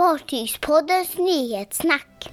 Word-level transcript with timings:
Fartygspoddens 0.00 1.18
nyhetssnack. 1.18 2.32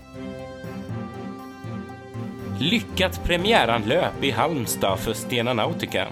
Lyckat 2.60 3.24
premiäranlöp 3.24 4.24
i 4.24 4.32
Halmstad 4.32 5.00
för 5.00 5.14
Stena 5.14 5.54
Nautica. 5.54 6.08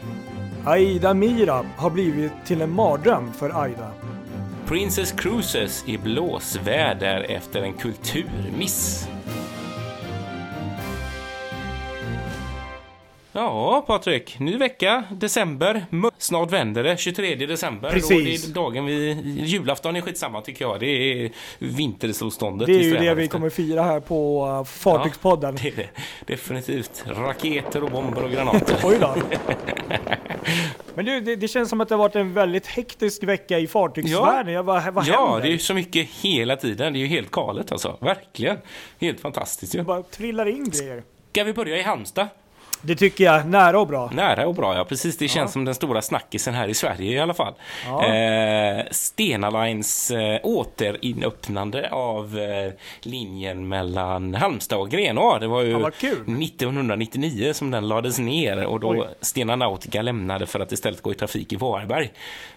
Aida 0.65 1.13
Mira 1.13 1.65
har 1.77 1.89
blivit 1.89 2.31
till 2.45 2.61
en 2.61 2.71
mardröm 2.71 3.33
för 3.33 3.61
Aida. 3.63 3.91
Princess 4.65 5.11
Cruises 5.11 5.83
i 5.87 5.97
blåsväder 5.97 7.21
efter 7.21 7.61
en 7.61 7.73
kulturmiss. 7.73 9.07
Ja, 13.37 13.83
Patrik. 13.87 14.39
Ny 14.39 14.57
vecka, 14.57 15.03
december. 15.11 15.85
Snart 16.17 16.51
vänder 16.51 16.83
det, 16.83 16.97
23 16.97 17.35
december. 17.35 17.89
Precis. 17.91 18.45
Det 18.45 18.51
är 18.51 18.53
dagen 18.53 18.85
vi... 18.85 19.21
Julafton 19.23 19.95
är 19.95 20.01
skitsamma 20.01 20.41
tycker 20.41 20.65
jag. 20.65 20.79
Det 20.79 20.85
är 20.85 21.31
vintersolståndet. 21.59 22.67
Det 22.67 22.73
är 22.73 22.79
ju 22.79 22.93
det 22.93 22.99
vi 22.99 23.23
efter. 23.23 23.27
kommer 23.27 23.49
fira 23.49 23.83
här 23.83 23.99
på 23.99 24.47
uh, 24.47 24.63
Fartygspodden. 24.63 25.57
Ja, 25.63 25.71
det 25.75 25.75
det. 25.75 25.89
Definitivt. 26.33 27.05
Raketer 27.07 27.83
och 27.83 27.91
bomber 27.91 28.23
och 28.23 28.31
granater. 28.31 28.77
Oj 28.83 28.97
då. 28.99 29.15
Men 30.93 31.05
du, 31.05 31.21
det, 31.21 31.35
det 31.35 31.47
känns 31.47 31.69
som 31.69 31.81
att 31.81 31.89
det 31.89 31.95
har 31.95 31.99
varit 31.99 32.15
en 32.15 32.33
väldigt 32.33 32.67
hektisk 32.67 33.23
vecka 33.23 33.59
i 33.59 33.67
fartygsvärlden. 33.67 34.53
Jag 34.53 34.65
bara, 34.65 34.91
vad 34.91 35.05
ja, 35.05 35.25
händer? 35.25 35.41
det 35.41 35.47
är 35.47 35.51
ju 35.51 35.59
så 35.59 35.73
mycket 35.73 36.07
hela 36.09 36.55
tiden. 36.55 36.93
Det 36.93 36.99
är 36.99 37.01
ju 37.01 37.07
helt 37.07 37.31
galet 37.31 37.71
alltså. 37.71 37.97
Verkligen. 38.01 38.57
Helt 38.99 39.19
fantastiskt 39.19 39.75
ju. 39.75 39.79
Det 39.79 39.83
bara 39.83 40.03
trillar 40.03 40.45
in 40.45 40.69
grejer. 40.69 41.03
Ska 41.31 41.43
vi 41.43 41.53
börja 41.53 41.77
i 41.77 41.81
Halmstad? 41.81 42.27
Det 42.81 42.95
tycker 42.95 43.23
jag, 43.23 43.45
nära 43.47 43.79
och 43.79 43.87
bra. 43.87 44.09
Nära 44.13 44.47
och 44.47 44.55
bra, 44.55 44.75
ja. 44.75 44.83
Precis, 44.85 45.17
det 45.17 45.27
känns 45.27 45.49
Ja. 45.49 45.53
som 45.53 45.65
den 45.65 45.75
stora 45.75 46.01
snackisen 46.01 46.53
här 46.53 46.67
i 46.67 46.73
Sverige 46.73 47.11
i 47.11 47.19
alla 47.19 47.33
fall. 47.33 47.53
Ja. 47.85 48.05
Eh, 48.05 48.85
Stena 48.91 49.49
Lines 49.49 50.11
eh, 50.11 50.39
återinöppnande 50.43 51.89
av 51.91 52.39
eh, 52.39 52.73
linjen 53.01 53.67
mellan 53.67 54.33
Halmstad 54.35 54.79
och 54.79 54.89
Grenå. 54.89 55.37
Det 55.39 55.47
var 55.47 55.61
ju 55.61 55.71
Ja, 55.71 55.79
vad 55.79 55.95
kul. 55.95 56.43
1999 56.43 57.53
som 57.53 57.71
den 57.71 57.87
lades 57.87 58.19
ner 58.19 58.65
och 58.65 58.79
då 58.79 58.89
Oj. 58.89 59.07
Stena 59.21 59.55
Nautica 59.55 60.01
lämnade 60.01 60.45
för 60.45 60.59
att 60.59 60.71
istället 60.71 61.01
gå 61.01 61.11
i 61.11 61.15
trafik 61.15 61.53
i 61.53 61.55
Varberg. 61.55 62.11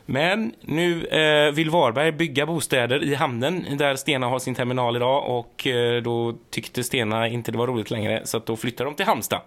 Men 0.06 0.52
nu 0.60 1.06
eh, 1.06 1.52
vill 1.54 1.70
Varberg 1.70 2.12
bygga 2.12 2.46
bostäder 2.46 3.02
i 3.04 3.14
hamnen 3.14 3.64
där 3.78 3.96
Stena 3.96 4.26
har 4.26 4.38
sin 4.38 4.54
terminal 4.54 4.96
idag 4.96 5.38
och 5.38 5.66
eh, 5.66 6.02
då 6.02 6.34
tyckte 6.50 6.84
Stena 6.84 7.28
inte 7.28 7.52
det 7.52 7.58
var 7.58 7.66
roligt 7.66 7.90
längre 7.90 8.20
så 8.24 8.36
att 8.36 8.46
då 8.46 8.56
flyttar 8.56 8.84
de 8.84 8.94
till 8.94 9.06
Halmstad. 9.06 9.40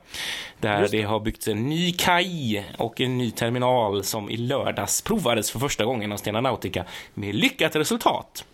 Där 0.75 0.81
det. 0.81 0.97
det. 0.97 1.03
har 1.03 1.19
byggts 1.19 1.47
en 1.47 1.69
ny 1.69 1.91
kaj 1.91 2.65
och 2.77 3.01
en 3.01 3.17
ny 3.17 3.31
terminal 3.31 4.03
som 4.03 4.29
i 4.29 4.37
lördags 4.37 5.01
provades 5.01 5.51
för 5.51 5.59
första 5.59 5.85
gången 5.85 6.11
av 6.11 6.17
Stena 6.17 6.41
Nautica 6.41 6.85
med 7.13 7.35
lyckat 7.35 7.75
resultat. 7.75 8.45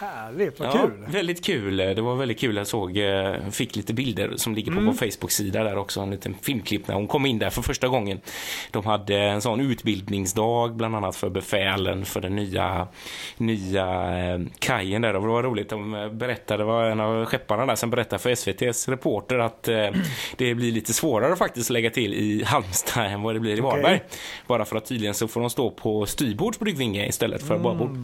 Härligt, 0.00 0.60
vad 0.60 0.68
Ja, 0.68 0.72
kul. 0.72 0.92
Väldigt 1.08 1.44
kul. 1.44 1.76
Det 1.76 2.00
var 2.00 2.14
väldigt 2.14 2.40
kul. 2.40 2.56
Jag 2.56 2.66
såg, 2.66 2.98
eh, 2.98 3.34
fick 3.50 3.76
lite 3.76 3.94
bilder 3.94 4.32
som 4.36 4.54
ligger 4.54 4.72
på 4.72 4.78
Mm. 4.78 4.86
vår 4.86 4.92
Facebook-sida 5.10 5.64
där 5.64 5.76
också. 5.78 6.00
En 6.00 6.10
liten 6.10 6.34
filmklipp 6.42 6.88
när 6.88 6.94
hon 6.94 7.06
kom 7.06 7.26
in 7.26 7.38
där 7.38 7.50
för 7.50 7.62
första 7.62 7.88
gången. 7.88 8.20
De 8.70 8.86
hade 8.86 9.16
en 9.18 9.40
sån 9.40 9.60
utbildningsdag 9.60 10.76
bland 10.76 10.96
annat 10.96 11.16
för 11.16 11.28
befälen 11.30 12.04
för 12.04 12.20
den 12.20 12.36
nya, 12.36 12.88
nya 13.36 13.84
eh, 14.18 14.40
kajen 14.58 15.02
där. 15.02 15.14
Och 15.16 15.22
det 15.22 15.28
var 15.28 15.42
roligt. 15.42 15.68
De 15.68 16.10
berättade, 16.12 16.60
det 16.62 16.66
var 16.66 16.84
en 16.84 17.00
av 17.00 17.24
skepparna 17.26 17.66
där 17.66 17.74
som 17.74 17.90
berättade 17.90 18.22
för 18.22 18.30
SVTs 18.30 18.88
reporter 18.88 19.38
att 19.38 19.68
eh, 19.68 19.86
det 20.36 20.54
blir 20.54 20.72
lite 20.72 20.92
svårare 20.92 21.36
faktiskt 21.36 21.70
att 21.70 21.74
lägga 21.74 21.90
till 21.90 22.14
i 22.14 22.44
Halmstad 22.44 23.06
än 23.06 23.22
vad 23.22 23.34
det 23.34 23.40
blir 23.40 23.56
i. 23.58 23.60
Varberg. 23.60 24.00
Bara 24.46 24.64
för 24.64 24.76
att 24.76 24.86
tydligen 24.86 25.14
så 25.14 25.28
får 25.28 25.40
de 25.40 25.50
stå 25.50 25.70
på 25.70 26.06
styrbords 26.06 26.58
bryggvinge 26.58 27.06
istället 27.06 27.42
för 27.42 27.58
babord. 27.58 27.96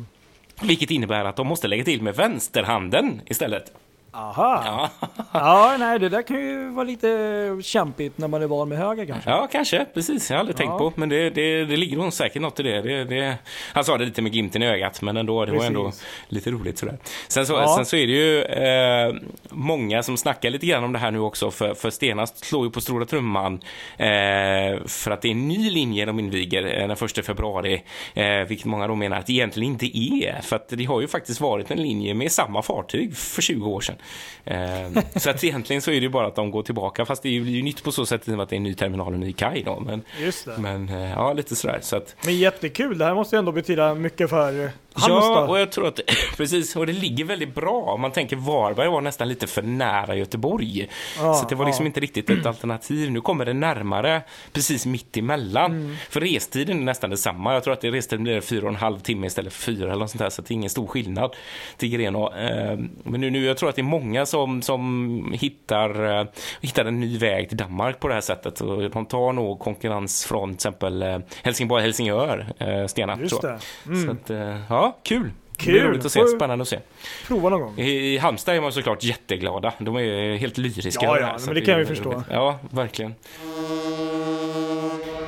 Vilket 0.62 0.90
innebär 0.90 1.24
att 1.24 1.36
de 1.36 1.46
måste 1.46 1.68
lägga 1.68 1.84
till 1.84 2.02
med 2.02 2.16
vänsterhanden 2.16 3.20
istället. 3.26 3.72
Aha. 4.16 4.62
Ja, 4.64 5.08
Ja, 5.32 5.76
nej, 5.78 5.98
det 5.98 6.08
där 6.08 6.22
kan 6.22 6.36
ju 6.40 6.68
vara 6.70 6.84
lite 6.84 7.58
kämpigt 7.62 8.18
när 8.18 8.28
man 8.28 8.42
är 8.42 8.46
van 8.46 8.68
med 8.68 8.78
höger 8.78 9.06
kanske. 9.06 9.30
ja 9.30 9.48
kanske. 9.52 9.84
Precis. 9.94 10.30
Jag 10.30 10.36
har 10.36 10.40
aldrig 10.40 10.54
Ja. 10.54 10.58
tänkt 10.58 10.78
på. 10.78 10.92
Men 10.96 11.08
det, 11.08 11.30
det, 11.30 11.64
det 11.64 11.76
ligger 11.76 11.96
nog 11.96 12.12
säkert 12.12 12.42
något 12.42 12.60
i 12.60 12.62
det. 12.62 12.82
det, 12.82 13.04
det 13.04 13.38
han 13.72 13.84
sa 13.84 13.98
det 13.98 14.04
lite 14.04 14.22
med 14.22 14.32
glimten 14.32 14.62
i 14.62 14.66
ögat, 14.66 15.02
men 15.02 15.16
ändå, 15.16 15.44
det 15.44 15.50
var 15.52 15.58
Precis. 15.58 15.68
ändå 15.76 15.92
lite 16.28 16.50
roligt 16.50 16.78
sådär. 16.78 16.98
Sen 17.28 17.46
så, 17.46 17.52
Ja. 17.52 17.74
sen 17.76 17.86
så 17.86 17.96
är 17.96 18.06
det 18.06 18.12
ju 18.12 18.42
eh, 18.42 19.14
många 19.50 20.02
som 20.02 20.16
snackar 20.16 20.50
lite 20.50 20.66
grann 20.66 20.84
om 20.84 20.92
det 20.92 20.98
här 20.98 21.10
nu 21.10 21.18
också. 21.20 21.50
För, 21.50 21.74
för 21.74 21.90
Stena 21.90 22.26
slår 22.26 22.64
ju 22.64 22.70
på 22.70 22.80
stora 22.80 23.04
trumman 23.06 23.54
eh, 23.98 24.86
för 24.86 25.10
att 25.10 25.22
det 25.22 25.28
är 25.28 25.32
en 25.32 25.48
ny 25.48 25.70
linje 25.70 26.04
de 26.04 26.18
inviger 26.18 26.80
eh, 26.80 26.88
den 26.88 26.90
1 27.18 27.26
februari. 27.26 27.82
Eh, 28.14 28.26
vilket 28.48 28.66
många 28.66 28.86
då 28.86 28.94
menar 28.94 29.18
att 29.18 29.26
det 29.26 29.32
egentligen 29.32 29.72
inte 29.72 29.98
är. 29.98 30.40
För 30.42 30.56
att 30.56 30.68
det 30.68 30.84
har 30.84 31.00
ju 31.00 31.08
faktiskt 31.08 31.40
varit 31.40 31.70
en 31.70 31.82
linje 31.82 32.14
med 32.14 32.32
samma 32.32 32.62
fartyg 32.62 33.16
för 33.16 33.42
20 33.42 33.70
år 33.70 33.80
sedan. 33.80 33.96
Eh, 34.44 35.02
så 35.16 35.30
att 35.30 35.44
egentligen 35.44 35.82
så 35.82 35.90
är 35.90 36.00
det 36.00 36.08
bara 36.08 36.26
att 36.26 36.34
de 36.34 36.50
går 36.50 36.62
tillbaka. 36.62 37.04
Fast 37.04 37.22
det 37.22 37.28
är 37.28 37.32
ju, 37.32 37.62
nytt 37.62 37.82
på 37.84 37.92
så 37.92 38.06
sätt 38.06 38.28
att 38.28 38.48
det 38.48 38.54
är 38.54 38.56
en 38.56 38.62
ny 38.62 38.74
terminal 38.74 39.08
och 39.08 39.14
en 39.14 39.20
ny 39.20 39.32
kaj 39.32 39.62
då. 39.62 39.80
Men, 39.80 40.02
Just 40.20 40.44
det. 40.44 40.58
men 40.58 40.88
eh, 40.88 41.10
ja, 41.10 41.32
lite 41.32 41.56
sådär. 41.56 41.78
Så 41.82 41.96
att, 41.96 42.16
Men 42.24 42.36
jättekul, 42.38 42.98
det 42.98 43.04
här 43.04 43.14
måste 43.14 43.36
ju 43.36 43.38
ändå 43.38 43.52
betyda 43.52 43.94
mycket 43.94 44.30
för 44.30 44.70
Halmstad. 44.96 45.32
Ja, 45.32 45.46
och 45.46 45.58
jag 45.58 45.72
tror 45.72 45.86
att 45.88 46.00
precis, 46.36 46.76
och 46.76 46.86
det 46.86 46.92
ligger 46.92 47.24
väldigt 47.24 47.54
bra. 47.54 47.80
Om 47.80 48.00
man 48.00 48.12
tänker 48.12 48.36
Varberg 48.36 48.88
var 48.88 49.00
nästan 49.00 49.28
lite 49.28 49.46
för 49.46 49.62
nära 49.62 50.14
Göteborg. 50.16 50.88
Ja, 51.18 51.34
så 51.34 51.46
det 51.48 51.54
var 51.54 51.66
liksom 51.66 51.84
ja. 51.84 51.86
inte 51.86 52.00
riktigt 52.00 52.30
ett 52.30 52.46
alternativ. 52.46 53.10
Nu 53.10 53.20
kommer 53.20 53.44
det 53.44 53.52
närmare, 53.52 54.22
precis 54.52 54.86
mitt 54.86 55.16
emellan. 55.16 55.72
Mm. 55.72 55.96
För 56.10 56.20
restiden 56.20 56.78
är 56.78 56.84
nästan 56.84 57.10
detsamma. 57.10 57.54
Jag 57.54 57.64
tror 57.64 57.74
att 57.74 57.80
det 57.80 57.90
restiden 57.90 58.22
blir 58.24 58.40
fyra 58.40 58.62
och 58.62 58.68
en 58.68 58.76
halv 58.76 58.98
timme 58.98 59.26
istället 59.26 59.52
för 59.52 59.62
fyra 59.62 59.84
eller 59.84 60.00
något 60.00 60.10
sånt 60.10 60.22
där. 60.22 60.30
Så 60.30 60.42
det 60.42 60.50
är 60.50 60.54
ingen 60.54 60.70
stor 60.70 60.86
skillnad 60.86 61.36
till 61.76 61.88
Grenå. 61.88 62.32
Eh, 62.32 62.78
Men 63.02 63.20
nu, 63.20 63.30
nu, 63.30 63.44
jag 63.44 63.56
tror 63.56 63.68
att 63.68 63.76
det 63.76 63.80
är 63.80 63.84
många 63.84 64.26
som, 64.26 64.62
som 64.62 65.32
hittar, 65.40 66.20
eh, 66.20 66.26
hittar 66.60 66.84
en 66.84 67.00
ny 67.00 67.18
väg 67.18 67.48
till 67.48 67.58
Danmark 67.58 68.00
på 68.00 68.08
det 68.08 68.14
här 68.14 68.20
sättet. 68.20 68.60
Och 68.60 68.90
de 68.90 69.06
tar 69.06 69.32
nog 69.32 69.58
konkurrens 69.58 70.24
från 70.24 70.48
till 70.48 70.54
exempel 70.54 71.02
eh, 71.02 71.18
Helsingborg-Helsingör, 71.42 72.46
Stena. 72.88 73.18
Just 73.20 73.42
det. 73.42 73.58
Mm. 73.86 74.06
Så 74.06 74.12
att, 74.12 74.30
eh, 74.30 74.56
ja, 74.86 74.98
kul. 75.02 75.30
Det 75.58 75.62
Kul. 75.64 75.72
blir 75.72 75.82
roligt 75.82 76.04
att 76.04 76.12
se. 76.12 76.26
Spännande 76.26 76.62
att 76.62 76.68
se. 76.68 76.78
Prova 77.26 77.48
någon 77.48 77.60
gång. 77.60 77.78
I 77.78 78.18
Halmstad 78.18 78.56
är 78.56 78.60
man 78.60 78.72
såklart 78.72 79.02
jätteglada. 79.04 79.72
De 79.78 79.96
är 79.96 80.36
helt 80.36 80.58
lyriska. 80.58 81.06
Ja, 81.06 81.20
ja, 81.20 81.38
men 81.46 81.54
det 81.54 81.60
är 81.60 81.64
kan 81.64 81.72
jag 81.72 81.80
ju 81.80 81.86
förstå. 81.86 82.22
Ja, 82.30 82.58
verkligen. 82.70 83.14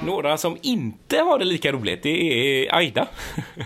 Några 0.03 0.37
som 0.37 0.57
inte 0.63 1.19
har 1.19 1.39
det 1.39 1.45
lika 1.45 1.73
roligt, 1.73 2.03
det 2.03 2.09
är 2.67 2.75
Aida. 2.77 3.07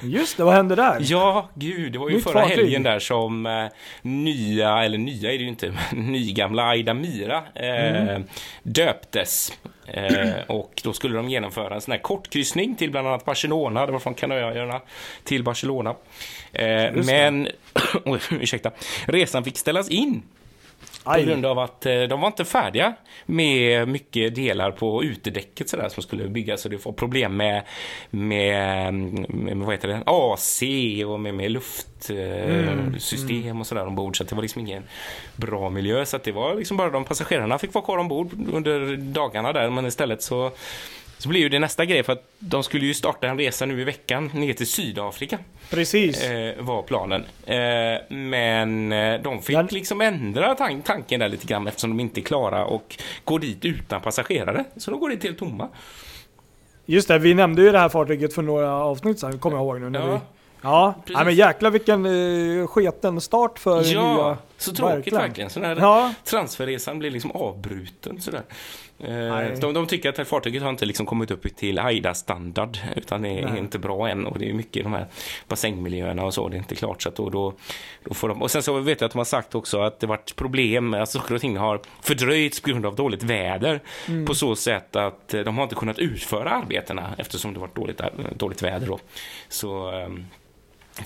Just 0.02 0.36
det, 0.36 0.44
vad 0.44 0.54
hände 0.54 0.74
där? 0.74 0.98
Ja, 1.00 1.48
gud, 1.54 1.92
det 1.92 1.98
var 1.98 2.08
ju 2.08 2.14
Nytt 2.14 2.24
förra 2.24 2.40
fartyg. 2.42 2.56
helgen 2.58 2.82
där 2.82 2.98
som 2.98 3.46
eh, 3.46 3.66
nya, 4.02 4.84
eller 4.84 4.98
nya 4.98 5.32
är 5.32 5.38
det 5.38 5.42
ju 5.44 5.48
inte, 5.48 5.74
men 5.92 6.12
nygamla 6.12 6.62
Aida 6.68 6.94
Mira 6.94 7.36
eh, 7.54 8.02
Mm. 8.12 8.24
döptes. 8.62 9.52
Eh, 9.86 10.30
och 10.48 10.80
då 10.84 10.92
skulle 10.92 11.16
de 11.16 11.28
genomföra 11.28 11.74
en 11.74 11.80
sån 11.80 11.92
här 11.92 11.98
kortkryssning 11.98 12.74
till 12.76 12.90
bland 12.90 13.08
annat 13.08 13.24
Barcelona, 13.24 13.86
det 13.86 13.92
var 13.92 13.98
från 13.98 14.14
Kanarieöarna 14.14 14.80
till 15.24 15.42
Barcelona. 15.44 15.94
Eh, 16.52 16.92
men, 16.94 17.48
oj, 18.04 18.20
ursäkta, 18.30 18.70
resan 19.06 19.44
fick 19.44 19.58
ställas 19.58 19.88
in 19.88 20.22
på 21.04 21.10
Aj. 21.10 21.24
grund 21.24 21.46
av 21.46 21.58
att 21.58 21.86
eh, 21.86 22.02
de 22.02 22.20
var 22.20 22.26
inte 22.26 22.44
färdiga 22.44 22.94
med 23.26 23.88
mycket 23.88 24.34
delar 24.34 24.70
på 24.70 25.04
utedäcket 25.04 25.68
sådär, 25.68 25.88
som 25.88 26.02
skulle 26.02 26.28
byggas. 26.28 26.60
Så 26.60 26.68
det 26.68 26.84
var 26.84 26.92
problem 26.92 27.36
med, 27.36 27.62
med, 28.10 28.94
med 29.28 29.56
vad 29.56 29.74
heter 29.74 29.88
det? 29.88 30.02
AC 30.06 30.62
och 31.06 31.20
med, 31.20 31.34
med 31.34 31.50
luftsystem 31.50 33.60
och 33.60 33.66
sådär 33.66 33.86
ombord. 33.86 34.16
Så 34.16 34.24
det 34.24 34.34
var 34.34 34.42
liksom 34.42 34.60
ingen 34.60 34.82
bra 35.36 35.70
miljö. 35.70 36.06
Så 36.06 36.16
att 36.16 36.24
det 36.24 36.32
var 36.32 36.54
liksom 36.54 36.76
bara 36.76 36.90
de 36.90 37.04
passagerarna 37.04 37.58
fick 37.58 37.74
vara 37.74 37.84
kvar 37.84 37.98
ombord 37.98 38.30
under 38.52 38.96
dagarna 38.96 39.52
där. 39.52 39.70
Men 39.70 39.86
istället 39.86 40.22
så 40.22 40.50
så 41.22 41.28
blir 41.28 41.40
ju 41.40 41.48
det 41.48 41.58
nästa 41.58 41.84
grej 41.84 42.02
för 42.02 42.12
att 42.12 42.24
de 42.38 42.62
skulle 42.62 42.86
ju 42.86 42.94
starta 42.94 43.26
en 43.28 43.38
resa 43.38 43.66
nu 43.66 43.80
i 43.80 43.84
veckan 43.84 44.30
ner 44.34 44.52
till 44.52 44.66
Sydafrika 44.66 45.38
Precis. 45.70 46.22
eh, 46.24 46.54
var 46.62 46.82
planen. 46.82 47.24
Eh, 47.46 47.56
men 48.16 48.92
eh, 48.92 49.20
de 49.22 49.42
fick 49.42 49.56
Men- 49.56 49.66
liksom 49.66 50.00
ändra 50.00 50.54
tan- 50.54 50.82
tanken 50.82 51.20
där 51.20 51.28
lite 51.28 51.46
grann 51.46 51.66
eftersom 51.66 51.90
de 51.90 52.00
inte 52.00 52.20
är 52.20 52.22
klara 52.22 52.64
och 52.64 52.96
går 53.24 53.38
dit 53.38 53.64
utan 53.64 54.00
passagerare. 54.00 54.64
Så 54.76 54.90
de 54.90 55.00
går 55.00 55.10
dit 55.10 55.22
helt 55.24 55.38
tomma. 55.38 55.68
Just 56.86 57.08
det, 57.08 57.18
vi 57.18 57.34
nämnde 57.34 57.62
ju 57.62 57.72
det 57.72 57.78
här 57.78 57.88
fartyget 57.88 58.34
för 58.34 58.42
några 58.42 58.72
avsnitt 58.74 59.20
sedan, 59.20 59.38
kommer 59.38 59.56
jag 59.56 59.64
ihåg 59.64 59.80
nu. 59.80 59.90
När 59.90 60.00
Ja, 60.00 60.06
vi... 60.14 60.20
Ja, 60.62 60.94
precis. 61.06 61.24
Men 61.24 61.34
jäklar 61.34 61.70
vilken 61.70 62.06
uh, 62.06 62.66
sketen 62.66 63.20
start 63.20 63.58
för 63.58 63.82
Ja, 63.84 64.14
nya... 64.16 64.38
så 64.58 64.72
tråkigt 64.74 65.12
verkligen. 65.12 65.50
Sån 65.50 65.64
här 65.64 65.76
Ja, 65.76 66.14
transferresan 66.24 66.98
blir 66.98 67.10
liksom 67.10 67.30
avbruten 67.30 68.20
sådär. 68.20 68.42
Eh, 69.02 69.10
Nej. 69.14 69.56
de, 69.60 69.74
de 69.74 69.86
tycker 69.86 70.20
att 70.20 70.28
fartyget 70.28 70.62
har 70.62 70.70
inte 70.70 70.86
liksom 70.86 71.06
kommit 71.06 71.30
upp 71.30 71.56
till 71.56 71.78
AIDA-standard 71.78 72.78
utan 72.96 73.22
det 73.22 73.28
är 73.28 73.48
Nej. 73.48 73.58
inte 73.58 73.78
bra 73.78 74.08
än 74.08 74.26
och 74.26 74.38
det 74.38 74.48
är 74.50 74.52
mycket 74.52 74.82
de 74.84 74.92
här 74.92 75.06
bassängmiljöerna 75.48 76.24
och 76.24 76.34
så, 76.34 76.48
det 76.48 76.56
är 76.56 76.58
inte 76.58 76.74
klart 76.74 77.02
så 77.02 77.08
att 77.08 77.16
då, 77.16 77.30
då, 77.30 77.54
då 78.04 78.14
får 78.14 78.28
de, 78.28 78.42
och 78.42 78.50
sen 78.50 78.62
så 78.62 78.78
vet 78.78 79.00
jag 79.00 79.06
att 79.06 79.12
de 79.12 79.18
har 79.18 79.24
sagt 79.24 79.54
också 79.54 79.80
att 79.80 80.00
det 80.00 80.06
varit 80.06 80.36
problem, 80.36 80.94
alltså 80.94 81.18
saker 81.18 81.34
och 81.34 81.40
ting 81.40 81.56
har 81.56 81.80
fördröjts 82.02 82.60
på 82.60 82.70
grund 82.70 82.86
av 82.86 82.94
dåligt 82.96 83.22
väder 83.22 83.80
Mm. 84.08 84.26
på 84.26 84.34
så 84.34 84.56
sätt 84.56 84.96
att 84.96 85.34
eh, 85.34 85.40
de 85.40 85.56
har 85.56 85.62
inte 85.62 85.74
kunnat 85.74 85.98
utföra 85.98 86.50
arbetena 86.50 87.14
eftersom 87.18 87.54
det 87.54 87.60
varit 87.60 87.74
dåligt, 87.74 88.00
dåligt 88.36 88.62
väder 88.62 88.86
då. 88.86 88.98
Så 89.48 89.90
ehm, 89.90 90.24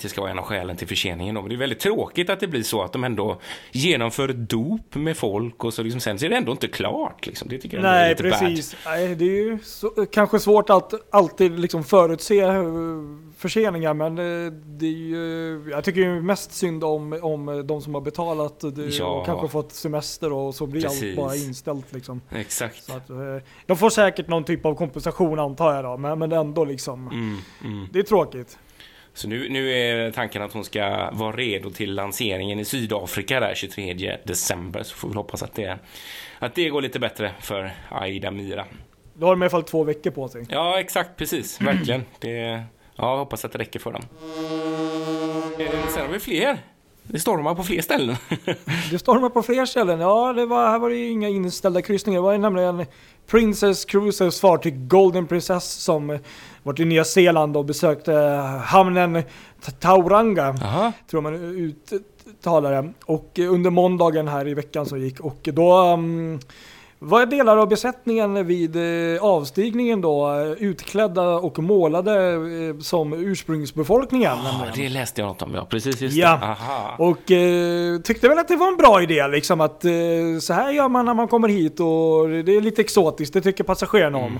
Det 0.01 0.09
ska 0.09 0.21
vara 0.21 0.31
en 0.31 0.39
av 0.39 0.45
skälen 0.45 0.77
till 0.77 0.87
förseningen. 0.87 1.35
Då. 1.35 1.41
Men 1.41 1.49
det 1.49 1.55
är 1.55 1.57
väldigt 1.57 1.79
tråkigt 1.79 2.29
att 2.29 2.39
det 2.39 2.47
blir 2.47 2.63
så 2.63 2.81
att 2.83 2.93
de 2.93 3.03
ändå 3.03 3.39
genomför 3.71 4.27
dop 4.27 4.95
med 4.95 5.17
folk 5.17 5.63
och 5.63 5.73
så 5.73 5.83
liksom, 5.83 6.01
sen 6.01 6.19
så 6.19 6.25
är 6.25 6.29
det 6.29 6.35
ändå 6.35 6.51
inte 6.51 6.67
klart. 6.67 7.25
Liksom. 7.27 7.47
Det 7.49 7.57
tycker 7.57 7.77
jag 7.77 7.83
Nej, 7.83 8.05
är 8.05 8.09
lite 8.09 8.23
precis. 8.23 8.75
Nej, 8.85 9.15
det 9.15 9.25
är 9.25 9.43
ju 9.43 9.59
så, 9.63 9.89
kanske 10.11 10.39
svårt 10.39 10.69
att 10.69 10.93
alltid 11.09 11.59
liksom 11.59 11.83
förutse 11.83 12.39
eh, 12.39 12.63
förseningar, 13.37 13.93
men 13.93 14.17
eh, 14.17 14.51
det 14.51 14.85
är 14.85 14.89
ju, 14.91 15.69
jag 15.71 15.83
tycker 15.83 16.01
ju 16.01 16.21
mest 16.21 16.51
synd 16.53 16.83
om, 16.83 17.19
om 17.21 17.63
de 17.67 17.81
som 17.81 17.93
har 17.93 18.01
betalat 18.01 18.59
det, 18.59 18.85
Ja. 18.97 19.05
och 19.05 19.25
kanske 19.25 19.47
fått 19.47 19.73
semester 19.73 20.33
och 20.33 20.55
så 20.55 20.65
blir 20.65 20.81
Precis. 20.81 21.03
allt 21.03 21.15
bara 21.15 21.35
inställt 21.35 21.93
liksom. 21.93 22.21
bad. 22.29 22.39
Exakt. 22.39 22.83
Så 22.83 22.93
att, 22.97 23.09
eh, 23.09 23.17
de 23.65 23.77
får 23.77 23.89
säkert 23.89 24.27
någon 24.27 24.43
typ 24.43 24.65
av 24.65 24.75
kompensation 24.75 25.39
antar 25.39 25.75
jag 25.75 25.83
då, 25.83 25.97
men, 25.97 26.19
men 26.19 26.31
ändå 26.31 26.65
liksom. 26.65 27.07
Mm, 27.07 27.37
mm. 27.63 27.87
Det 27.91 27.99
är 27.99 28.03
tråkigt. 28.03 28.57
Så 29.17 29.27
nu, 29.27 29.49
nu 29.49 29.71
är 29.73 30.11
tanken 30.11 30.41
att 30.41 30.53
hon 30.53 30.65
ska 30.65 31.09
vara 31.11 31.35
redo 31.35 31.69
till 31.69 31.93
lanseringen 31.95 32.59
i 32.59 32.65
Sydafrika 32.65 33.39
där 33.39 33.55
23 33.55 34.17
december. 34.23 34.83
Så 34.83 34.95
får 34.95 35.07
vi 35.09 35.15
hoppas 35.15 35.43
att 35.43 35.53
det, 35.55 35.77
att 36.39 36.55
det 36.55 36.69
går 36.69 36.81
lite 36.81 36.99
bättre 36.99 37.31
för 37.39 37.71
Aida 37.89 38.31
Mira. 38.31 38.65
Då 39.13 39.25
har 39.25 39.33
de 39.33 39.41
i 39.41 39.45
alla 39.45 39.49
fall 39.49 39.63
två 39.63 39.83
veckor 39.83 40.11
på 40.11 40.27
sig. 40.27 40.45
Ja, 40.49 40.79
exakt, 40.79 41.17
precis. 41.17 41.61
Verkligen. 41.61 42.03
Det, 42.19 42.63
ja, 42.95 43.17
hoppas 43.17 43.45
att 43.45 43.51
det 43.51 43.57
räcker 43.59 43.79
för 43.79 43.91
dem. 43.91 44.03
Eh, 45.59 45.87
Sen 45.87 46.05
har 46.05 46.13
vi 46.13 46.19
fler. 46.19 46.57
Det 47.07 47.19
stormar 47.19 47.55
på 47.55 47.63
fler 47.63 47.81
ställen. 47.81 48.15
Det 48.91 48.99
stormar 48.99 49.29
på 49.29 49.43
fler 49.43 49.65
ställen. 49.65 49.99
Ja, 49.99 50.33
det 50.33 50.45
var, 50.45 50.67
här 50.69 50.79
var 50.79 50.89
det 50.89 50.95
ju 50.95 51.09
inga 51.09 51.29
inställda 51.29 51.81
kryssningar. 51.81 52.17
Det 52.19 52.23
var 52.23 52.31
ju 52.31 52.37
nämligen 52.37 52.85
Princess 53.27 53.85
Cruises 53.85 54.41
fartyg 54.41 54.87
Golden 54.87 55.27
Princess 55.27 55.65
som 55.71 56.19
varit 56.63 56.79
i 56.79 56.85
Nya 56.85 57.03
Zeeland 57.03 57.57
och 57.57 57.65
besökte 57.65 58.13
hamnen 58.65 59.23
Ta- 59.61 59.71
Tauranga, 59.71 60.55
Jaha. 60.61 60.93
tror 61.09 61.21
man 61.21 61.35
uttalar 61.35 62.71
det. 62.71 62.93
Och 63.05 63.39
under 63.39 63.69
måndagen 63.69 64.27
här 64.27 64.47
i 64.47 64.53
veckan 64.53 64.85
som 64.85 64.99
gick. 64.99 65.19
Och 65.19 65.49
då 65.53 65.93
um, 65.93 66.39
var 66.99 67.25
delar 67.25 67.57
av 67.57 67.67
besättningen 67.69 68.45
vid 68.47 68.75
eh, 69.15 69.23
avstigningen 69.23 70.01
då 70.01 70.33
eh, 70.33 70.51
utklädda 70.51 71.29
och 71.35 71.59
målade 71.59 72.33
eh, 72.33 72.79
som 72.79 73.13
ursprungsbefolkningen. 73.13 74.37
Nämligen. 74.43 74.73
det 74.75 74.89
läste 74.89 75.21
jag 75.21 75.27
något 75.27 75.41
om. 75.41 75.53
Ja, 75.53 75.65
precis. 75.69 76.01
Just 76.01 76.17
Ja. 76.17 76.37
det. 76.41 76.45
Aha. 76.45 76.95
Och 76.97 77.31
eh, 77.31 77.99
tyckte 78.01 78.29
väl 78.29 78.37
att 78.39 78.47
det 78.47 78.55
var 78.55 78.67
en 78.67 78.77
bra 78.77 79.01
idé 79.01 79.27
liksom 79.27 79.61
att 79.61 79.85
eh, 79.85 79.91
så 80.41 80.53
här 80.53 80.71
gör 80.71 80.89
man 80.89 81.05
när 81.05 81.13
man 81.13 81.27
kommer 81.27 81.47
hit 81.47 81.79
och 81.79 82.29
det 82.45 82.55
är 82.55 82.61
lite 82.61 82.81
exotiskt, 82.81 83.33
det 83.33 83.41
tycker 83.41 83.63
passagerarna 83.63 84.17
om. 84.17 84.39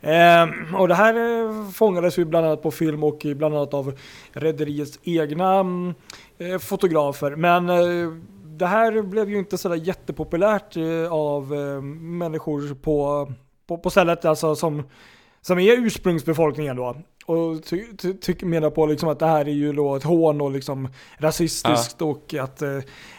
Eh, 0.00 0.74
och 0.80 0.88
det 0.88 0.94
här 0.94 1.14
fångades 1.72 2.18
ju 2.18 2.24
bland 2.24 2.46
annat 2.46 2.62
på 2.62 2.70
film 2.70 3.04
och 3.04 3.26
bland 3.36 3.54
annat 3.56 3.74
av 3.74 3.94
rederiets 4.32 4.98
egna 5.02 5.54
mm, 5.54 5.94
fotografer. 6.60 7.36
Men 7.36 7.68
det 8.58 8.66
här 8.66 9.02
blev 9.02 9.30
ju 9.30 9.38
inte 9.38 9.58
sådär 9.58 9.76
jättepopulärt 9.76 10.76
eh, 10.76 11.12
av 11.12 11.54
eh, 11.54 11.82
människor 11.82 12.74
på, 12.74 13.28
på, 13.66 13.78
på 13.78 13.90
stället 13.90 14.24
alltså 14.24 14.54
som, 14.56 14.82
som 15.40 15.58
är 15.58 15.72
ursprungsbefolkningen 15.72 16.76
då. 16.76 16.96
Och 17.26 17.64
ty, 17.64 17.86
ty, 17.96 18.14
ty, 18.14 18.46
menar 18.46 18.70
på 18.70 18.86
liksom 18.86 19.08
att 19.08 19.18
det 19.18 19.26
här 19.26 19.48
är 19.48 19.52
ju 19.52 19.72
då 19.72 19.96
ett 19.96 20.02
hån 20.02 20.40
och 20.40 20.50
liksom 20.50 20.88
rasistiskt 21.18 22.02
och 22.02 22.34
att 22.34 22.62
eh, 22.62 22.78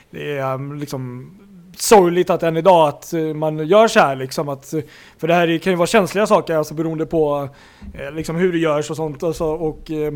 det 0.09 0.37
är 0.37 0.53
um, 0.53 0.75
liksom 0.75 1.31
sorgligt 1.77 2.29
att 2.29 2.43
än 2.43 2.57
idag 2.57 2.87
att 2.87 3.13
man 3.35 3.67
gör 3.67 3.87
så 3.87 3.99
här 3.99 4.15
liksom 4.15 4.49
att, 4.49 4.73
för 5.17 5.27
det 5.27 5.33
här 5.33 5.47
är- 5.49 5.57
kan 5.57 5.73
ju 5.73 5.77
vara 5.77 5.87
känsliga 5.87 6.27
saker 6.27 6.55
alltså 6.55 6.73
beroende 6.73 7.05
på 7.05 7.49
eh, 7.93 8.11
liksom 8.11 8.35
hur 8.35 8.51
det 8.51 8.57
görs 8.59 8.89
och 8.89 8.95
sånt 8.95 9.23
alltså, 9.23 9.45
och 9.45 9.91
eh, 9.91 10.13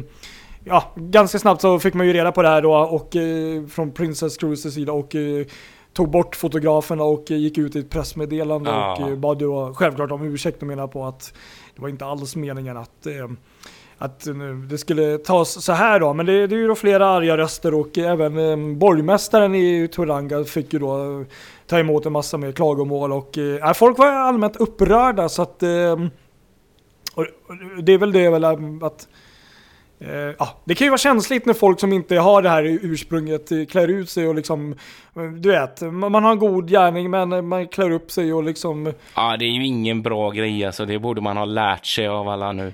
ja, 0.67 0.91
ganska 0.95 1.39
snabbt 1.39 1.61
så 1.61 1.79
fick 1.79 1.93
man 1.93 2.07
ju 2.07 2.13
reda 2.13 2.31
på 2.31 2.41
det 2.41 2.49
här 2.49 2.61
då 2.61 2.73
och 2.75 3.15
eh, 3.15 3.65
från 3.65 3.91
Princess 3.91 4.37
Cruises 4.37 4.73
sida 4.73 4.91
och 4.91 5.15
eh, 5.15 5.45
tog 5.93 6.09
bort 6.11 6.35
fotograferna 6.35 7.03
och 7.03 7.31
eh, 7.31 7.37
gick 7.37 7.57
ut 7.57 7.75
i 7.75 7.79
ett 7.79 7.89
pressmeddelande 7.89 8.69
Ja. 8.69 8.97
och 9.01 9.09
eh, 9.09 9.15
bad 9.15 9.41
ju 9.41 9.73
självklart 9.73 10.11
om 10.11 10.25
ursäkt 10.25 10.61
och 10.61 10.67
menar 10.67 10.87
på 10.87 11.05
att 11.05 11.33
det 11.75 11.81
var 11.81 11.89
inte 11.89 12.05
alls 12.05 12.35
meningen 12.35 12.77
att 12.77 13.05
eh, 13.05 13.27
att 13.99 14.27
det 14.69 14.77
skulle 14.77 15.17
tas 15.17 15.63
så 15.63 15.73
här 15.73 15.99
då, 15.99 16.13
men 16.13 16.25
det, 16.25 16.47
det 16.47 16.55
är 16.55 16.59
ju 16.59 16.67
då 16.67 16.75
flera 16.75 17.07
arga 17.07 17.37
röster 17.37 17.73
och 17.73 17.97
även 17.97 18.37
eh, 18.37 18.77
borgmästaren 18.77 19.55
i 19.55 19.87
Turanga 19.87 20.43
fick 20.43 20.73
ju 20.73 20.79
då 20.79 21.25
ta 21.67 21.79
emot 21.79 22.05
en 22.05 22.11
massa 22.11 22.37
mer 22.37 22.51
klagomål 22.51 23.13
och 23.13 23.37
eh, 23.37 23.73
folk 23.73 23.97
var 23.97 24.07
allmänt 24.07 24.55
upprörda 24.55 25.29
så 25.29 25.41
att 25.41 25.63
eh, 25.63 25.95
och, 27.15 27.25
det 27.83 27.93
är 27.93 27.97
väl 27.97 28.11
det 28.11 28.29
väl 28.29 28.43
att 28.83 29.07
ja, 30.39 30.57
det 30.65 30.75
kan 30.75 30.85
ju 30.85 30.89
vara 30.89 30.97
känsligt 30.97 31.45
när 31.45 31.53
folk 31.53 31.79
som 31.79 31.93
inte 31.93 32.15
har 32.15 32.41
det 32.41 32.49
här 32.49 32.63
ursprunget 32.81 33.51
eh, 33.51 33.65
klär 33.65 33.87
ut 33.87 34.09
sig 34.09 34.27
och 34.27 34.35
liksom, 34.35 34.71
eh, 35.15 35.23
du 35.23 35.49
vet, 35.49 35.81
man 35.81 36.23
har 36.23 36.31
en 36.31 36.39
god 36.39 36.69
gärning 36.69 37.09
men 37.09 37.31
eh, 37.33 37.41
man 37.41 37.67
klär 37.67 37.91
upp 37.91 38.11
sig 38.11 38.33
och 38.33 38.43
liksom 38.43 38.93
Ja, 39.15 39.37
det 39.37 39.45
är 39.45 39.49
ju 39.49 39.65
ingen 39.65 40.01
bra 40.01 40.29
grej 40.29 40.65
alltså. 40.65 40.85
Det 40.85 40.99
borde 40.99 41.21
man 41.21 41.37
ha 41.37 41.45
lärt 41.45 41.85
sig 41.85 42.07
av 42.07 42.27
alla 42.29 42.51
nu. 42.51 42.73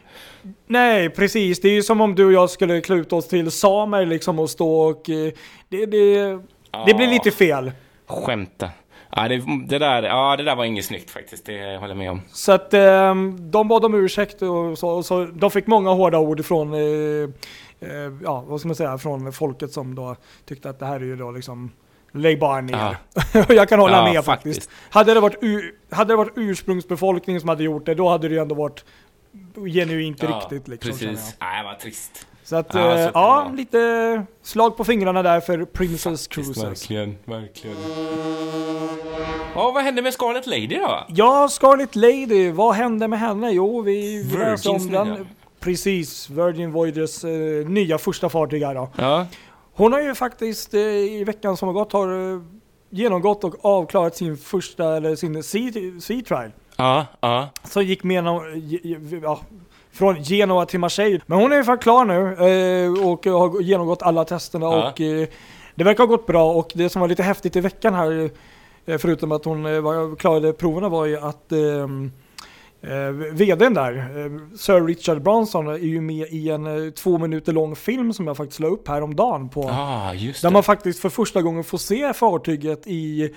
Nej, 0.67 1.09
precis. 1.09 1.61
Det 1.61 1.67
är 1.67 1.73
ju 1.73 1.83
som 1.83 2.01
om 2.01 2.15
du 2.15 2.25
och 2.25 2.33
jag 2.33 2.49
skulle 2.49 2.81
klä 2.81 2.95
ut 2.95 3.13
oss 3.13 3.27
till 3.27 3.51
samer 3.51 4.05
liksom 4.05 4.39
och 4.39 4.49
stå 4.49 4.81
och... 4.81 5.09
eh, 5.09 5.31
Det, 5.69 5.85
det, 5.85 6.39
det 6.85 6.93
blir 6.93 7.07
lite 7.07 7.31
fel. 7.31 7.71
Skämta. 8.07 8.69
Ja, 9.15 9.27
det, 9.27 9.43
det, 9.67 9.79
där, 9.79 10.03
ja, 10.03 10.35
det 10.37 10.43
där 10.43 10.55
var 10.55 10.65
inget 10.65 10.85
snyggt 10.85 11.11
faktiskt. 11.11 11.45
Det 11.45 11.77
håller 11.77 11.87
jag 11.87 11.97
med 11.97 12.11
om. 12.11 12.21
Så 12.31 12.51
att 12.51 12.73
eh, 12.73 13.15
de 13.39 13.67
bad 13.67 13.85
om 13.85 13.93
ursäkt 13.93 14.41
och 14.41 14.77
så, 14.77 14.89
och 14.89 15.05
så. 15.05 15.25
De 15.25 15.51
fick 15.51 15.67
många 15.67 15.89
hårda 15.89 16.17
ord 16.17 16.45
från, 16.45 16.73
eh, 16.73 16.79
eh, 17.79 18.13
ja 18.23 18.43
vad 18.47 18.59
ska 18.59 18.67
man 18.67 18.75
säga, 18.75 18.97
från 18.97 19.33
folket 19.33 19.71
som 19.71 19.95
då 19.95 20.15
tyckte 20.45 20.69
att 20.69 20.79
det 20.79 20.85
här 20.85 20.95
är 20.95 21.05
ju 21.05 21.15
då 21.15 21.31
liksom 21.31 21.71
Lägg 22.15 22.39
bara 22.39 22.61
ner. 22.61 22.97
Och 23.47 23.53
jag 23.53 23.69
kan 23.69 23.79
hålla 23.79 23.97
Ja, 23.97 24.13
med 24.13 24.25
faktiskt. 24.25 24.55
faktiskt. 24.63 24.69
Hade 24.89 25.13
det, 25.13 25.19
varit 25.19 25.35
hade 25.91 26.13
det 26.13 26.17
varit 26.17 26.33
ursprungsbefolkningen 26.35 27.39
som 27.39 27.49
hade 27.49 27.63
gjort 27.63 27.85
det, 27.85 27.95
då 27.95 28.09
hade 28.09 28.27
det 28.27 28.33
ju 28.33 28.41
ändå 28.41 28.55
varit 28.55 28.85
genuint 29.65 30.23
riktigt 30.23 30.67
liksom. 30.67 30.91
Precis. 30.91 31.35
Nej, 31.39 31.63
vad 31.63 31.79
trist. 31.79 32.27
Så 32.43 32.55
att, 32.55 32.73
Ja, 32.73 32.79
ja, 32.81 32.95
det 32.97 33.11
ja 33.13 33.51
lite 33.55 34.25
slag 34.41 34.77
på 34.77 34.83
fingrarna 34.83 35.23
där 35.23 35.39
för 35.39 35.65
Princess 35.65 36.03
Faktiskt, 36.03 36.31
Cruises. 36.31 36.63
Verkligen, 36.63 37.17
verkligen. 37.25 37.77
Ja, 39.55 39.71
vad 39.71 39.83
hände 39.83 40.01
med 40.01 40.13
Scarlet 40.13 40.47
Lady 40.47 40.67
då? 40.67 41.05
Ja, 41.07 41.47
Scarlet 41.49 41.95
Lady, 41.95 42.51
vad 42.51 42.75
hände 42.75 43.07
med 43.07 43.19
henne? 43.19 43.51
Jo, 43.51 43.81
vi 43.81 44.23
läste 44.23 44.69
om 44.69 44.91
den. 44.91 45.27
Precis, 45.59 46.29
Virgin 46.29 46.71
Voyages 46.71 47.23
eh, 47.23 47.67
nya 47.67 47.97
första 47.97 48.29
fartyg 48.29 48.63
här 48.63 48.75
då. 48.75 48.89
Ja. 48.95 49.27
Hon 49.73 49.93
har 49.93 50.01
ju 50.01 50.15
faktiskt 50.15 50.73
eh, 50.73 50.79
i 50.81 51.23
veckan 51.23 51.57
som 51.57 51.67
har 51.67 51.73
gått 51.73 51.93
har 51.93 52.33
eh, 52.33 52.41
genomgått 52.89 53.43
och 53.43 53.65
avklarat 53.65 54.15
sin 54.15 54.37
första, 54.37 54.97
eller 54.97 55.15
sin 55.15 55.43
sea, 55.43 55.71
sea 55.99 56.21
trial. 56.21 56.51
Ja, 56.77 57.05
ja. 57.21 57.49
Som 57.63 57.83
gick 57.83 58.03
med 58.03 58.23
någon- 58.23 58.69
ja, 59.23 59.39
från 59.91 60.23
Genoa 60.23 60.65
till 60.65 60.79
Marseille. 60.79 61.19
Men 61.25 61.39
hon 61.39 61.51
är 61.51 61.59
i 61.61 61.63
fall 61.63 61.77
klar 61.77 62.05
nu 62.05 62.27
eh, 62.33 63.07
och 63.09 63.25
har 63.25 63.61
genomgått 63.61 64.01
alla 64.01 64.25
testerna 64.25 64.65
Ja. 64.65 64.89
och 64.91 65.01
eh, 65.01 65.27
det 65.75 65.83
verkar 65.83 66.03
ha 66.03 66.07
gått 66.07 66.27
bra 66.27 66.51
och 66.53 66.71
det 66.75 66.89
som 66.89 66.99
var 67.01 67.07
lite 67.07 67.23
häftigt 67.23 67.55
i 67.55 67.59
veckan 67.59 67.93
här 67.93 68.29
eh, 68.85 68.97
förutom 68.97 69.31
att 69.31 69.45
hon 69.45 69.63
var, 69.83 70.15
klarade 70.15 70.53
proverna 70.53 70.89
var 70.89 71.05
ju 71.05 71.17
att 71.17 71.51
ehm, 71.51 72.11
eh, 72.81 73.09
VDn 73.33 73.73
där, 73.73 74.09
Sir 74.57 74.81
Richard 74.87 75.21
Branson, 75.21 75.67
är 75.67 75.77
ju 75.77 76.01
med 76.01 76.27
i 76.29 76.49
en 76.49 76.91
två 76.91 77.17
minuter 77.17 77.53
lång 77.53 77.75
film 77.75 78.13
som 78.13 78.27
jag 78.27 78.37
faktiskt 78.37 78.59
la 78.59 78.67
upp 78.67 78.87
häromdagen 78.87 79.49
på. 79.49 79.63
Ah, 79.69 80.11
Där 80.41 80.51
man 80.51 80.63
faktiskt 80.63 80.99
för 80.99 81.09
första 81.09 81.41
gången 81.41 81.63
får 81.63 81.77
se 81.77 82.13
fartyget 82.13 82.87
i 82.87 83.33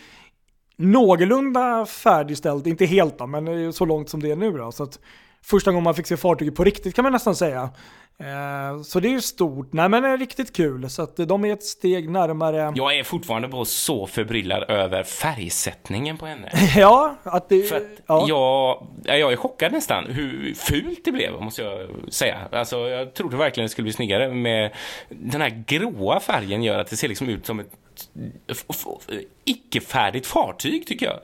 någorlunda 0.77 1.87
färdigställt, 1.87 2.67
inte 2.67 2.87
helt 2.87 3.19
då, 3.19 3.27
men 3.27 3.73
så 3.73 3.85
långt 3.85 4.09
som 4.09 4.23
det 4.23 4.31
är 4.31 4.37
nu 4.37 4.53
då. 4.53 4.73
Så 4.73 4.83
att 4.83 4.99
första 5.43 5.71
gången 5.71 5.85
man 5.85 5.95
fick 5.95 6.07
se 6.07 6.17
fartyget 6.17 6.55
på 6.55 6.65
riktigt 6.65 6.95
kan 6.95 7.03
man 7.03 7.13
nästan 7.13 7.37
säga. 7.37 7.71
Eh, 8.19 8.83
så 8.83 9.01
det 9.01 9.09
är 9.09 9.13
ju 9.13 9.21
stort, 9.21 9.73
nej 9.73 9.89
men 9.89 10.03
det 10.03 10.09
är 10.09 10.19
riktigt 10.19 10.57
kul. 10.57 10.91
Så 10.91 11.03
att 11.03 11.17
de 11.17 11.45
är 11.45 11.53
ett 11.53 11.63
steg 11.63 12.11
närmare. 12.11 12.73
Jag 12.77 12.99
är 12.99 13.05
fortfarande 13.05 13.49
bara 13.49 13.65
så 13.65 14.07
förbryllad 14.07 14.71
över 14.71 15.03
färgsättningen 15.03 16.17
på 16.17 16.27
henne. 16.27 16.51
Ja, 16.77 17.17
att 17.23 17.49
det... 17.49 17.63
För 17.63 17.77
att 17.77 17.83
ja. 18.07 18.25
jag, 18.29 18.87
ja, 19.05 19.15
jag 19.15 19.33
är 19.33 19.37
chockad 19.37 19.73
nästan 19.73 20.05
hur 20.07 20.55
fult 20.55 21.05
det 21.05 21.13
blev, 21.13 21.41
måste 21.41 21.63
jag 21.63 21.89
säga. 22.09 22.39
Alltså, 22.53 22.79
jag 22.79 23.15
trodde 23.15 23.37
verkligen 23.37 23.65
det 23.65 23.69
skulle 23.69 23.85
bli 23.85 23.93
snyggare. 23.93 24.35
Med 24.35 24.73
den 25.09 25.41
här 25.41 25.65
gråa 25.67 26.21
färgen 26.21 26.63
gör 26.63 26.79
att 26.79 26.91
det 26.91 26.97
ser 26.97 27.09
liksom 27.09 27.29
ut 27.29 27.47
som 27.47 27.61
ett 27.61 27.73
icke-färdigt 29.45 30.27
fartyg, 30.27 30.87
tycker 30.87 31.07
jag. 31.07 31.19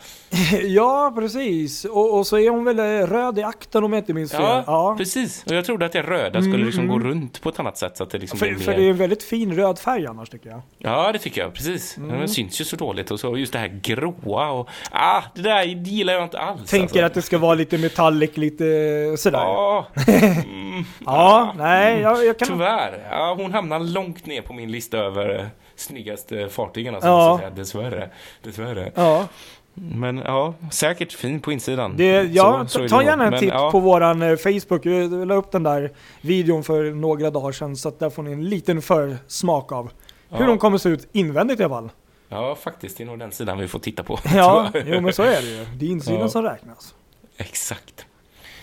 ja, 0.63 1.13
precis. 1.17 1.85
Och, 1.85 2.19
och 2.19 2.27
så 2.27 2.39
är 2.39 2.51
hon 2.51 2.65
väl 2.65 2.79
eh, 2.79 3.07
röd 3.07 3.39
i 3.39 3.43
akten 3.43 3.85
om 3.85 3.93
jag 3.93 4.01
inte 4.01 4.15
minns 4.15 4.33
fel. 4.33 4.43
Ja, 4.43 4.65
Ja, 4.67 4.95
precis. 4.99 5.45
Och 5.47 5.53
jag 5.53 5.65
trodde 5.65 5.87
att 5.87 5.93
det 5.93 6.03
röda 6.03 6.43
skulle 6.43 6.65
liksom 6.65 6.82
liksom 6.83 7.01
går 7.01 7.09
runt 7.11 7.43
på 7.43 7.49
ett 7.49 7.61
annat 7.61 7.79
sätt. 7.79 7.97
Så 7.97 8.03
att 8.03 8.11
det 8.11 8.19
liksom 8.19 8.39
För, 8.39 8.47
blir 8.47 8.59
för 8.59 8.71
mer... 8.73 8.79
det 8.79 8.85
är 8.85 8.91
en 8.91 8.97
väldigt 8.97 9.23
fin 9.23 9.57
röd 9.57 9.79
färg 9.79 10.07
annars 10.07 10.29
tycker 10.29 10.51
jag. 10.51 10.63
Ja, 10.79 11.13
det 11.13 11.19
tycker 11.19 11.41
jag. 11.41 11.55
Precis. 11.55 11.97
Mm. 11.97 12.19
Den 12.19 12.29
syns 12.29 12.61
ju 12.61 12.65
så 12.65 12.77
dåligt. 12.77 13.11
Och 13.11 13.21
så 13.21 13.37
just 13.37 13.53
det 13.53 13.59
här 13.59 13.81
gråa 13.83 14.51
och... 14.51 14.69
Ah, 14.91 15.23
det 15.35 15.43
där 15.43 15.63
gillar 15.63 16.13
jag 16.13 16.23
inte 16.23 16.39
alls. 16.39 16.71
Tänker 16.71 16.87
alltså. 16.87 17.05
att 17.05 17.15
det 17.15 17.23
ska 17.23 17.39
vara 17.39 17.55
lite 17.55 17.79
metallic, 17.79 18.37
lite 18.37 18.65
sådär. 19.19 19.39
Ja, 19.39 19.87
Ja, 21.07 21.43
mm, 21.43 21.57
nej, 21.57 22.01
jag, 22.01 22.25
jag 22.25 22.39
kan... 22.39 22.49
tyvärr. 22.49 23.07
Ja, 23.11 23.35
hon 23.39 23.53
hamnar 23.53 23.81
långt 23.81 24.27
ner 24.27 24.43
på 24.43 24.53
min 24.53 24.73
lista 24.73 24.99
över 24.99 25.39
eh, 25.39 25.47
snyggaste 25.77 26.49
fartygen. 26.49 26.95
Alltså, 26.95 27.09
Ja. 27.09 27.41
ja. 27.43 27.51
Dessvärre. 27.51 28.11
Dessvärre. 28.43 28.93
Ja, 28.95 29.29
Men 29.75 30.17
ja, 30.19 30.55
säkert 30.71 31.13
fin 31.13 31.41
på 31.41 31.53
insidan. 31.53 31.95
det, 31.97 32.23
ja 32.23 32.65
Så- 32.69 32.89
så 32.89 32.89
ta, 32.89 33.03
gärna 33.03 33.27
en 33.27 33.39
titt 33.41 33.49
ja, 33.49 33.71
på 33.71 33.81
våran 33.81 34.23
eh, 34.23 34.37
Facebook. 34.37 34.87
Vi 34.87 35.09
la 35.27 35.35
upp 35.35 35.51
den 35.53 35.63
där 35.63 35.93
videon 36.21 36.65
för 36.65 36.91
några 36.91 37.31
dagar 37.31 37.53
sedan, 37.53 37.77
så 37.77 37.89
att 37.89 37.99
där 37.99 38.11
får 38.11 38.23
ni 38.23 38.33
en 38.33 38.49
liten 38.49 38.83
försmak 38.83 39.73
av 39.73 39.91
hur 40.31 40.41
Ja. 40.41 40.47
de 40.47 40.59
kommer 40.59 40.79
se 40.79 40.89
ut 40.89 41.09
invändigt 41.13 41.61
i 41.61 41.65
alla 41.65 41.75
fall. 41.75 41.91
Ja, 42.29 42.55
faktiskt. 42.55 42.97
Det 42.99 43.05
är 43.05 43.07
nog 43.07 43.19
den 43.19 43.33
sidan 43.33 43.59
vi 43.59 43.69
får 43.69 43.79
titta 43.79 44.03
på. 44.03 44.19
Ja, 44.35 44.71
jo 44.87 45.01
men 45.01 45.13
så 45.13 45.23
är 45.23 45.43
det 45.43 45.49
ju. 45.49 45.67
Det 45.77 45.87
är 45.87 45.91
insidan 45.91 46.21
Ja. 46.21 46.29
som 46.29 46.43
räknas. 46.43 46.95
Exakt. 47.37 48.07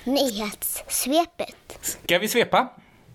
Nyhetssvepet. 0.04 1.56
Ska 1.82 2.20
vi 2.20 2.28
svepa? 2.28 2.68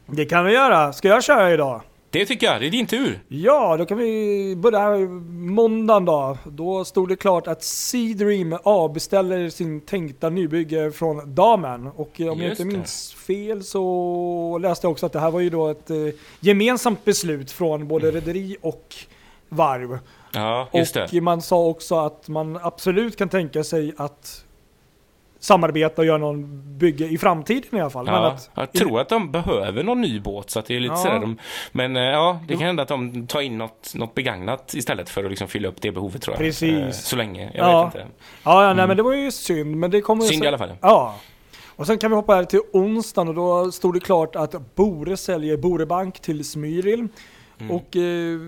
Det 0.07 0.25
kan 0.25 0.45
vi 0.45 0.53
göra. 0.53 0.93
Ska 0.93 1.09
jag 1.09 1.25
köra 1.25 1.53
idag? 1.53 1.81
Det 2.15 2.27
tycker 2.27 2.47
jag. 2.47 2.61
Det 2.61 2.67
är 2.67 2.71
din 2.71 2.87
tur. 2.87 3.21
Ja, 3.29 3.77
då 3.77 3.87
kan 3.87 3.99
vi 3.99 4.57
börja 4.57 4.79
här 4.79 4.99
måndagen 5.33 6.05
då. 6.05 6.39
Då 6.45 6.85
stod 6.85 7.09
det 7.09 7.17
klart 7.17 7.47
att 7.47 7.63
Seedream 7.63 8.59
avbeställer 8.63 9.49
sin 9.49 9.81
tänkta 9.81 10.31
nybygge 10.31 10.91
från 10.91 11.35
Damen. 11.35 11.87
Och 11.87 12.01
om 12.01 12.11
jag 12.19 12.37
Just 12.37 12.61
inte 12.61 12.63
det. 12.63 12.77
minns 12.77 13.15
fel 13.15 13.65
så 13.65 14.59
läste 14.59 14.87
jag 14.87 14.93
också 14.93 15.07
att 15.07 15.13
det 15.13 15.21
här 15.21 15.31
var 15.31 15.41
ju 15.41 15.51
då 15.51 15.69
ett 15.69 15.91
eh, 15.91 15.97
gemensamt 16.41 17.05
beslut 17.05 17.51
från 17.51 17.89
både 17.89 18.11
rederi 18.11 18.57
och 18.61 18.95
varv. 19.49 19.99
Ja. 20.33 20.69
Och 20.73 21.15
man 21.23 21.43
sa 21.43 21.67
också 21.67 21.95
att 21.99 22.29
man 22.29 22.59
absolut 22.63 23.17
kan 23.17 23.29
tänka 23.29 23.65
sig 23.65 23.93
att 23.97 24.44
samarbeta 25.45 26.03
och 26.03 26.07
göra 26.07 26.19
någon 26.19 26.63
bygge 26.79 27.05
i 27.07 27.19
framtiden 27.19 27.79
i 27.79 27.81
alla 27.81 27.91
fall. 27.91 28.05
Men 28.05 28.15
Ja, 28.15 28.27
att, 28.27 28.51
jag 28.55 28.73
tror 28.73 29.01
att 29.01 29.09
de 29.09 29.31
behöver 29.33 29.83
någon 29.83 30.01
ny 30.01 30.21
båt 30.21 30.51
så 30.51 30.59
att 30.59 30.67
det 30.67 30.77
är 30.77 30.81
lite 30.81 30.93
Ja. 30.95 30.97
sådär 30.97 31.19
de, 31.21 31.39
Men 31.73 31.97
eh, 31.97 32.03
ja, 32.03 32.41
det 32.49 32.55
kan 32.55 32.63
hända 32.63 32.83
att 32.83 32.89
de 32.89 33.27
tar 33.27 33.41
in 33.41 33.59
något, 33.59 33.93
något 33.95 34.15
begagnat 34.15 34.75
istället 34.75 35.09
för 35.11 35.25
att 35.25 35.31
liksom 35.31 35.49
fylla 35.49 35.69
upp 35.69 35.81
det 35.81 35.93
behovet 35.93 36.23
tror 36.23 36.35
jag. 36.35 36.39
Precis. 36.39 36.73
Eh, 36.75 36.91
Så 36.91 37.17
länge, 37.17 37.51
jag 37.55 37.69
Ja. 37.73 37.85
vet 37.85 37.95
inte. 37.95 38.07
Ja, 38.45 38.65
ja 38.69 38.75
nej, 38.75 38.87
men 38.89 38.97
det 38.97 39.03
var 39.03 39.13
ju 39.15 39.31
synd. 39.33 39.77
Men 39.77 39.91
det 39.91 40.01
kommer 40.01 40.25
Synd 40.25 40.45
i 40.45 40.47
alla 40.47 40.59
fall. 40.59 40.73
Ja. 40.81 41.15
Och 41.77 41.87
sen 41.87 41.99
kan 41.99 42.11
vi 42.11 42.15
hoppa 42.17 42.35
här 42.35 42.45
till 42.45 42.61
onsdagen 42.73 43.29
och 43.29 43.35
då 43.35 43.73
stod 43.73 43.95
det 43.95 44.01
klart 44.01 44.37
att 44.37 44.75
Bore 44.75 45.17
säljer 45.17 45.57
Borebank 45.57 46.21
till 46.21 46.45
Smyril. 46.45 47.09
Mm. 47.59 47.71
Och, 47.77 47.97
eh, 47.97 48.39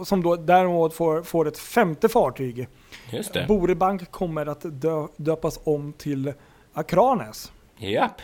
och 0.00 0.06
som 0.06 0.22
då 0.22 0.36
däremot 0.36 0.94
får, 0.94 1.22
får 1.22 1.48
ett 1.48 1.58
femte 1.58 2.08
fartyg. 2.08 2.68
Just 3.12 3.32
det. 3.32 3.44
Borebank 3.48 4.10
kommer 4.10 4.46
att 4.46 4.60
dö, 4.64 5.06
döpas 5.16 5.60
om 5.64 5.92
till 5.92 6.32
Akranes. 6.74 7.52
Japp. 7.78 8.20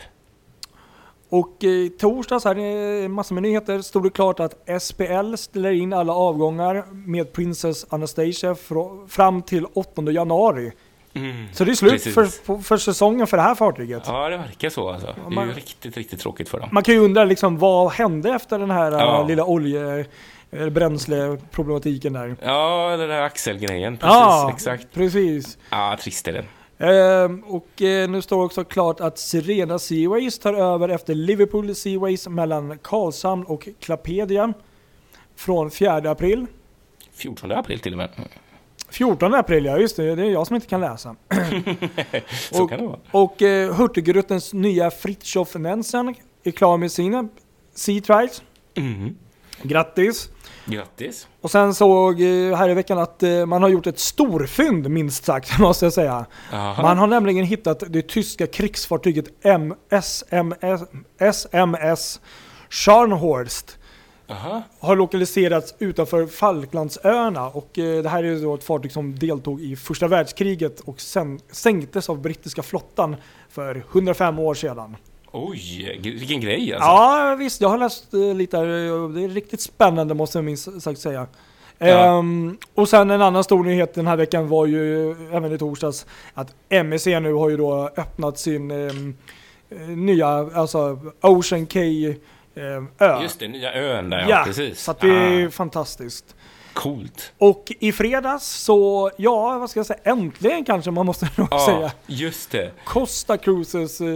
Och 1.31 1.65
eh, 1.65 1.71
i 1.71 1.89
torsdags 1.99 2.45
här, 2.45 2.57
eh, 3.03 3.09
massor 3.09 3.35
med 3.35 3.43
nyheter, 3.43 3.81
stod 3.81 4.03
det 4.03 4.11
klart 4.11 4.41
att 4.41 4.83
SPL 4.83 5.35
ställer 5.35 5.71
in 5.73 5.93
alla 5.93 6.13
avgångar 6.13 6.85
med 6.93 7.33
Princess 7.33 7.87
Anastasia 7.89 8.55
fr- 8.55 9.07
fram 9.09 9.43
till 9.43 9.67
8 9.75 10.03
januari. 10.11 10.73
Mm. 11.15 11.47
Så 11.53 11.65
det 11.65 11.71
är 11.71 11.75
slut 11.75 12.03
för, 12.03 12.25
för, 12.25 12.59
för 12.59 12.77
säsongen 12.77 13.27
för 13.27 13.37
det 13.37 13.43
här 13.43 13.55
fartyget. 13.55 14.03
Ja, 14.07 14.29
det 14.29 14.37
verkar 14.37 14.69
så 14.71 14.89
alltså. 14.91 15.07
Det 15.07 15.13
är 15.27 15.31
man- 15.31 15.49
ju 15.49 15.55
riktigt, 15.55 15.97
riktigt 15.97 16.21
tråkigt 16.21 16.49
för 16.49 16.61
dem. 16.61 16.69
Man 16.73 16.83
kan 16.83 16.95
ju 16.95 17.01
undra 17.01 17.25
liksom, 17.25 17.59
vad 17.59 17.91
hände 17.93 18.31
efter 18.31 18.59
den 18.59 18.71
här 18.71 18.93
Ja. 18.93 19.21
äh, 19.21 19.27
lilla 19.27 19.45
olje 19.45 20.07
bränsleproblematiken 20.51 22.13
där. 22.13 22.37
Ja, 22.43 22.97
den 22.97 23.09
där 23.09 23.23
axelgrejen. 23.23 23.97
Precis, 23.97 24.13
Ja, 24.15 24.51
exakt. 24.55 24.87
precis. 24.95 25.59
Ja, 25.71 25.97
trist 26.01 26.29
är 26.29 26.33
det. 26.33 26.45
Ehm, 26.87 27.45
och 27.45 27.83
eh, 27.83 28.11
nu 28.11 28.23
står 28.23 28.45
också 28.45 28.65
klart 28.65 29.01
att 29.01 29.19
Sirena 29.19 29.79
Seaways 29.79 30.39
tar 30.39 30.55
över 30.55 30.89
efter 30.89 31.15
Liverpool 31.15 31.75
Seaways 31.75 32.29
mellan 32.29 32.79
Karlshamn 32.79 33.45
och 33.45 33.69
Klapedia 33.81 34.53
från 35.37 35.71
4 35.71 36.11
april. 36.11 36.47
14 37.13 37.53
april 37.53 37.81
till 37.81 37.93
och 37.93 37.99
med. 37.99 38.11
14 38.91 39.35
april, 39.35 39.65
ja 39.65 39.79
just 39.79 39.97
det, 39.97 40.15
det 40.15 40.23
är 40.23 40.31
jag 40.31 40.47
som 40.47 40.57
inte 40.57 40.69
kan 40.69 40.81
läsa. 40.81 41.17
Så 42.53 42.63
Och- 42.63 42.71
kan 42.71 42.79
det 42.81 42.87
vara. 42.87 42.99
Och 43.11 43.43
eh, 43.43 43.75
Hurtigrutens 43.75 44.53
nya 44.53 44.91
Fritjof 44.91 45.55
Nansen 45.55 46.15
är 46.45 46.51
klar 46.51 46.77
med 46.77 46.93
sina 46.93 47.29
Sea 47.75 48.01
Trials. 48.01 48.43
Mm. 48.75 49.17
Grattis! 49.63 50.31
Grattis. 50.65 51.29
Och 51.41 51.51
sen 51.51 51.75
såg 51.75 52.21
eh, 52.21 52.57
här 52.57 52.69
i 52.69 52.75
veckan 52.75 52.99
att 52.99 53.23
eh, 53.23 53.47
man 53.47 53.63
har 53.63 53.69
gjort 53.69 53.87
ett 53.87 53.99
storfynd 53.99 54.91
minst 54.91 55.25
sagt, 55.25 55.59
måste 55.59 55.87
jag 55.87 55.93
säga. 55.93 56.27
Aha. 56.53 56.83
Man 56.83 56.99
har 56.99 57.07
nämligen 57.07 57.45
hittat 57.45 57.83
det 57.89 58.09
tyska 58.09 58.47
krigsfartyget 58.47 59.25
SMS, 59.45 60.25
SMS 61.19 62.21
Scharnhorst. 62.71 63.79
Aha. 64.31 64.63
Har 64.81 64.97
lokaliserats 64.97 65.75
utanför 65.79 66.27
Falklandsöarna 66.27 67.49
och 67.49 67.79
eh, 67.79 68.03
det 68.03 68.09
här 68.09 68.25
är 68.25 68.43
då 68.43 68.55
ett 68.55 68.65
fartyg 68.65 68.93
som 68.93 69.19
deltog 69.19 69.61
i 69.61 69.77
första 69.77 70.09
världskriget 70.09 70.81
och 70.81 71.01
sen 71.01 71.41
sänktes 71.51 72.09
av 72.09 72.21
brittiska 72.21 72.63
flottan 72.63 73.17
för 73.49 73.85
105 73.93 74.39
år 74.39 74.55
sedan. 74.55 74.97
Oj, 75.33 75.99
vilken 76.03 76.41
grej 76.41 76.73
alltså. 76.75 76.89
Ja 76.89 77.37
visst, 77.39 77.61
jag 77.61 77.69
har 77.69 77.79
läst 77.79 78.15
eh, 78.15 78.35
lite 78.35 78.57
här, 78.59 78.93
och 78.93 79.11
det 79.11 79.25
är 79.25 79.29
riktigt 79.29 79.61
spännande 79.61 80.15
måste 80.15 80.39
jag 80.39 80.45
minst 80.45 80.83
sagt 80.83 81.01
säga. 81.01 81.27
Ja. 81.79 81.87
Ehm, 81.87 82.59
och 82.75 82.89
sen 82.89 83.11
en 83.11 83.23
annan 83.23 83.45
stor 83.45 83.65
nyhet 83.65 83.95
den 83.95 84.07
här 84.07 84.17
veckan 84.17 84.49
var 84.49 84.67
ju 84.67 85.11
även 85.33 85.53
i 85.53 85.59
torsdags 85.59 86.07
att 86.35 86.55
MEC 86.69 87.07
nu 87.07 87.33
har 87.33 87.49
ju 87.49 87.57
då 87.57 87.91
öppnat 87.97 88.39
sin 88.39 88.71
eh, 88.71 88.93
nya, 89.89 90.29
alltså 90.55 90.99
Ocean 91.21 91.67
K 91.67 91.79
ehm, 91.81 92.89
ö. 92.99 93.23
Just 93.23 93.41
det, 93.41 93.49
nya 93.49 93.75
ön 93.75 94.11
där 94.11 94.19
ja, 94.21 94.27
ja, 94.29 94.43
precis. 94.47 94.81
så 94.83 94.91
att 94.91 95.01
det 95.01 95.09
är 95.09 95.47
ah, 95.47 95.51
fantastiskt. 95.51 96.35
coolt. 96.73 97.33
Och 97.39 97.73
i 97.81 97.93
fredags 97.93 98.45
så, 98.47 99.11
ja 99.17 99.59
vad 99.59 99.71
ska 99.71 99.79
jag 99.79 99.87
säga, 99.87 100.01
äntligen 100.05 100.65
kanske 100.65 100.91
man 100.91 101.07
måste 101.07 101.29
nog 101.37 101.49
Ja, 101.51 101.67
säga. 101.67 101.93
just 102.07 102.51
det. 102.51 102.71
Costa 102.85 103.37
Cruises 103.37 104.01
eh, 104.01 104.07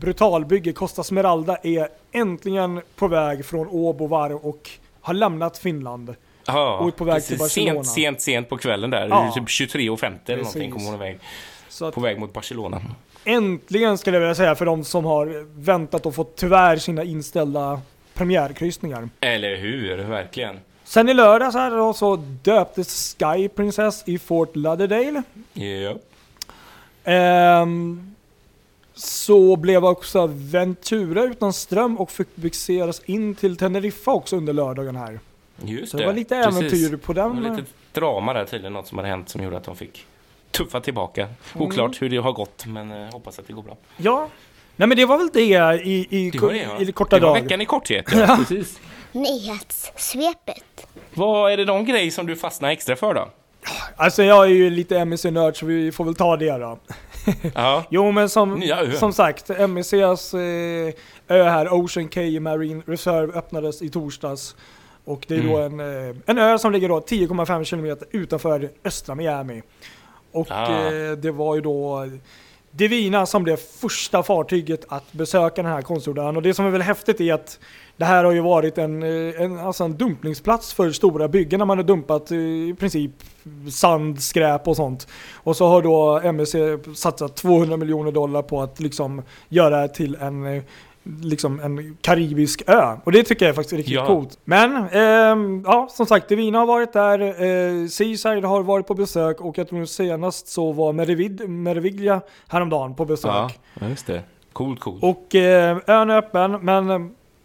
brutalbygge 0.00 0.72
Costa 0.72 1.04
Smeralda 1.04 1.56
är 1.62 1.88
äntligen 2.12 2.80
på 2.96 3.08
väg 3.08 3.44
från 3.44 3.68
Åbo 3.68 4.06
varv 4.06 4.36
och 4.36 4.70
har 5.00 5.14
lämnat 5.14 5.58
Finland. 5.58 6.14
Ja, 6.46 6.78
Och 6.78 6.86
är 6.86 6.90
på 6.90 7.04
väg 7.04 7.24
till 7.26 7.38
Barcelona. 7.38 7.84
Sent, 7.84 7.86
sent, 7.94 8.20
sent 8.20 8.48
på 8.48 8.56
kvällen 8.56 8.90
där. 8.90 9.08
Ja. 9.08 9.32
Typ 9.34 9.44
23.50 9.44 10.18
eller 10.26 10.36
någonting 10.36 10.70
kommer 10.70 10.86
hon 10.86 10.94
iväg. 10.94 11.18
Så 11.68 11.92
På 11.92 12.00
väg 12.00 12.18
mot 12.18 12.32
Barcelona. 12.32 12.80
äntligen 13.24 13.98
skulle 13.98 14.16
jag 14.16 14.20
vilja 14.20 14.34
säga 14.34 14.54
för 14.54 14.66
de 14.66 14.84
som 14.84 15.04
har 15.04 15.46
väntat 15.60 16.06
och 16.06 16.14
fått 16.14 16.36
tyvärr 16.36 16.76
sina 16.76 17.04
inställda 17.04 17.80
premiärkryssningar. 18.14 19.08
Eller 19.20 19.56
hur, 19.56 19.96
verkligen. 19.98 20.60
Sen 20.84 21.08
i 21.08 21.14
lördags 21.14 21.54
här 21.54 21.70
då 21.70 21.92
så 21.92 22.16
döptes 22.42 23.16
Sky 23.18 23.48
Princess 23.48 24.02
i 24.06 24.18
Fort 24.18 24.56
Lauderdale. 24.56 25.22
Ja. 25.52 25.94
Ehm, 27.04 28.14
så 29.00 29.56
blev 29.56 29.84
också 29.84 30.26
Ventura 30.32 31.22
utan 31.24 31.52
ström 31.52 31.98
och 31.98 32.10
fick 32.10 32.36
bixeras 32.36 33.02
in 33.04 33.34
till 33.34 33.56
Teneriffa 33.56 34.10
också 34.10 34.36
under 34.36 34.52
lördagen 34.52 34.96
här. 34.96 35.20
Just 35.64 35.90
Så 35.92 35.96
det 35.98 36.06
var 36.06 36.12
lite 36.12 36.42
Precis. 36.44 36.60
äventyr 36.60 36.96
på 36.96 37.12
Det 37.12 37.20
den. 37.20 37.42
var 37.42 37.50
lite 37.56 37.70
drama 37.92 38.32
där 38.32 38.44
tydligen, 38.44 38.72
något 38.72 38.86
som 38.86 38.98
hade 38.98 39.10
hänt 39.10 39.28
som 39.28 39.42
gjorde 39.44 39.56
att 39.56 39.64
de 39.64 39.76
fick 39.76 40.06
tuffa 40.50 40.80
tillbaka. 40.80 41.22
Mm. 41.54 41.66
Oklart 41.66 42.02
hur 42.02 42.08
det 42.10 42.16
har 42.16 42.32
gått, 42.32 42.66
men 42.66 42.90
eh, 42.90 43.12
hoppas 43.12 43.38
att 43.38 43.46
det 43.46 43.52
går 43.52 43.62
bra. 43.62 43.76
Ja. 43.96 44.28
Nej 44.76 44.88
men 44.88 44.96
det 44.96 45.04
var 45.06 45.18
väl 45.18 45.30
det 45.32 45.40
i, 45.84 46.06
i, 46.10 46.30
Det 46.30 46.38
var 46.40 46.52
det, 46.52 46.66
va? 46.66 46.78
i 46.80 46.84
det 46.84 46.92
korta 46.92 47.18
det 47.18 47.26
var 47.26 47.34
veckan 47.40 47.60
i 47.60 47.66
korthet, 47.66 48.04
ja. 48.12 48.36
Precis. 48.38 48.80
Nyhetssvepet. 49.12 50.86
Vad 51.14 51.52
är 51.52 51.56
det 51.56 51.64
någon 51.64 51.84
grej 51.84 52.10
som 52.10 52.26
du 52.26 52.36
fastnar 52.36 52.70
extra 52.70 52.96
för 52.96 53.14
då? 53.14 53.28
Alltså 53.96 54.22
jag 54.22 54.44
är 54.44 54.48
ju 54.50 54.70
lite 54.70 55.04
MEC-nörd 55.04 55.56
så 55.58 55.66
vi 55.66 55.92
får 55.92 56.04
väl 56.04 56.14
ta 56.14 56.36
det 56.36 56.58
då. 56.58 56.78
Ja, 57.54 57.84
Jo 57.90 58.10
men 58.12 58.28
som, 58.28 58.62
som 58.98 59.12
sagt, 59.12 59.48
MECs 59.68 60.34
eh, 60.34 60.94
ö 61.28 61.42
här, 61.44 61.72
Ocean 61.72 62.08
K 62.08 62.20
Marine 62.40 62.82
Reserve 62.86 63.32
öppnades 63.32 63.82
i 63.82 63.88
torsdags. 63.90 64.56
Och 65.04 65.24
det 65.28 65.34
är 65.36 65.42
då 65.42 65.56
en, 65.58 65.80
Mm. 65.80 66.10
eh, 66.10 66.16
en 66.26 66.38
ö 66.38 66.58
som 66.58 66.72
ligger 66.72 66.88
då 66.88 67.00
10,5 67.00 67.64
km 67.64 67.98
utanför 68.10 68.70
östra 68.84 69.14
Miami. 69.14 69.62
Och 70.32 70.46
Ah. 70.50 70.92
eh, 70.92 71.12
det 71.12 71.30
var 71.30 71.54
ju 71.54 71.60
då 71.60 72.08
Divina 72.70 73.26
som 73.26 73.42
blev 73.42 73.56
första 73.56 74.22
fartyget 74.22 74.84
att 74.88 75.12
besöka 75.12 75.62
den 75.62 75.72
här 75.72 75.82
konstgjorda 75.82 76.22
ön. 76.22 76.36
Och 76.36 76.42
det 76.42 76.54
som 76.54 76.66
är 76.66 76.70
väl 76.70 76.82
häftigt 76.82 77.20
är 77.20 77.34
att 77.34 77.58
det 77.96 78.04
här 78.04 78.24
har 78.24 78.32
ju 78.32 78.40
varit 78.40 78.78
en, 78.78 79.02
eh, 79.02 79.42
en, 79.42 79.58
alltså 79.58 79.84
en 79.84 79.96
dumpningsplats 79.96 80.72
för 80.72 80.90
stora 80.90 81.28
byggen 81.28 81.58
när 81.58 81.66
man 81.66 81.78
har 81.78 81.84
dumpat 81.84 82.30
eh, 82.30 82.38
i 82.38 82.74
princip 82.78 83.10
sand, 83.70 84.22
skräp 84.22 84.68
och 84.68 84.76
sånt. 84.76 85.08
Och 85.34 85.56
så 85.56 85.66
har 85.66 85.82
då 85.82 86.20
MSC 86.24 86.54
satsat 86.96 87.36
200 87.36 87.76
miljoner 87.76 88.12
dollar 88.12 88.42
på 88.42 88.62
att 88.62 88.80
liksom 88.80 89.22
göra 89.48 89.80
det 89.80 89.88
till 89.88 90.14
en, 90.14 90.46
eh, 90.46 90.62
liksom 91.22 91.60
en 91.60 91.96
karibisk 92.00 92.62
ö. 92.66 92.96
Och 93.04 93.12
det 93.12 93.22
tycker 93.22 93.44
jag 93.44 93.50
är 93.50 93.54
faktiskt 93.54 93.72
riktigt 93.76 93.94
Ja. 93.94 94.06
coolt. 94.06 94.38
Men, 94.44 94.76
ehm, 94.92 95.62
ja 95.66 95.88
som 95.90 96.06
sagt, 96.06 96.28
Divina 96.28 96.58
har 96.58 96.66
varit 96.66 96.92
där, 96.92 97.20
eh, 97.20 97.86
Seaside 97.88 98.44
har 98.44 98.62
varit 98.62 98.86
på 98.86 98.94
besök 98.94 99.40
och 99.40 99.58
jag 99.58 99.68
tror 99.68 99.84
senast 99.84 100.48
så 100.48 100.72
var 100.72 100.92
Merivid, 100.92 101.48
Meriviglia 101.50 102.20
häromdagen 102.48 102.94
på 102.94 103.04
besök. 103.04 103.30
Ja, 103.80 103.88
just 103.88 104.06
det. 104.06 104.22
Coolt, 104.52 104.80
coolt. 104.80 105.02
Och 105.02 105.34
eh, 105.34 105.78
ön 105.86 106.10
är 106.10 106.16
öppen, 106.18 106.52
men 106.62 106.90
eh, 106.90 106.98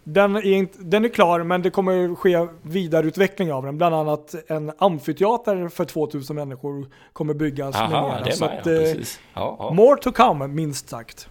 den 0.04 0.36
är, 0.36 0.46
inte, 0.46 0.78
den 0.80 1.04
är 1.04 1.08
klar, 1.08 1.42
men 1.42 1.62
det 1.62 1.70
kommer 1.70 2.14
ske 2.14 2.46
vidareutveckling 2.62 3.52
av 3.52 3.62
den. 3.64 3.76
Bland 3.78 3.94
annat 3.94 4.34
en 4.48 4.72
amfiteater 4.78 5.68
för 5.68 5.84
2000 5.84 6.36
människor 6.36 6.86
kommer 7.12 7.34
byggas. 7.34 7.74
med 7.74 7.92
Aha, 7.92 8.08
mera. 8.08 8.24
det 8.24 8.32
Så 8.32 8.44
att, 8.44 8.52
eh, 8.52 8.62
precis. 8.64 9.20
Ja, 9.34 9.56
ja. 9.58 9.70
more 9.72 10.00
to 10.02 10.12
come, 10.12 10.46
minst 10.46 10.88
sagt. 10.88 11.28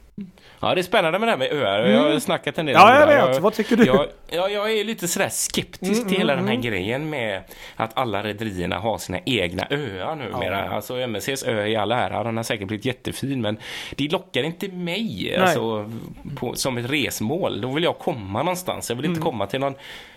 Ja, 0.60 0.76
det 0.76 0.82
är 0.82 0.84
spännande 0.84 1.20
med 1.20 1.28
det 1.28 1.32
här 1.32 1.38
med 1.38 1.52
öar. 1.54 1.80
Jag 1.86 2.12
har 2.12 2.20
snackat 2.20 2.58
en 2.58 2.66
del 2.66 2.76
Mm. 2.76 2.88
Ja, 2.88 2.94
om 2.94 3.00
jag 3.00 3.08
det 3.10 3.16
där. 3.22 3.28
vet. 3.34 3.42
Vad 3.42 3.54
tycker 3.54 3.78
du? 3.78 3.86
Jag, 3.86 4.08
ja, 4.30 4.50
jag 4.50 4.72
är 4.72 4.84
lite 4.84 5.08
sådär 5.08 5.30
skeptisk 5.30 5.94
Mm, 6.02 6.08
till 6.10 6.18
hela 6.18 6.34
mm, 6.34 6.46
den 6.46 6.56
här 6.56 6.62
grejen 6.64 7.10
med 7.10 7.42
att 7.76 7.98
alla 7.98 8.24
rederierna 8.24 8.80
har 8.80 8.98
sina 8.98 9.20
egna 9.26 9.68
öar 9.70 10.16
numera. 10.16 10.70
Alltså 10.70 10.96
MSCs 11.00 11.44
ö 11.44 11.66
i 11.68 11.76
all 11.76 11.92
ära, 11.92 12.24
den 12.24 12.38
har 12.38 12.44
säkert 12.44 12.68
blivit 12.68 12.86
jättefin, 12.86 13.42
men 13.42 13.58
det 13.96 14.12
lockar 14.12 14.44
inte 14.44 14.68
mig 14.68 15.36
alltså, 15.40 15.92
på, 16.36 16.56
som 16.56 16.78
ett 16.78 16.90
resmål. 16.92 17.62
Då 17.62 17.72
vill 17.72 17.84
jag 17.84 18.00
komma 18.00 18.40
någonstans. 18.44 18.90
Jag 18.90 18.96
vill 18.96 19.06
Mm. 19.06 19.14
inte 19.18 19.26
komma 19.26 19.48
till 19.48 19.60
någon 19.60 19.76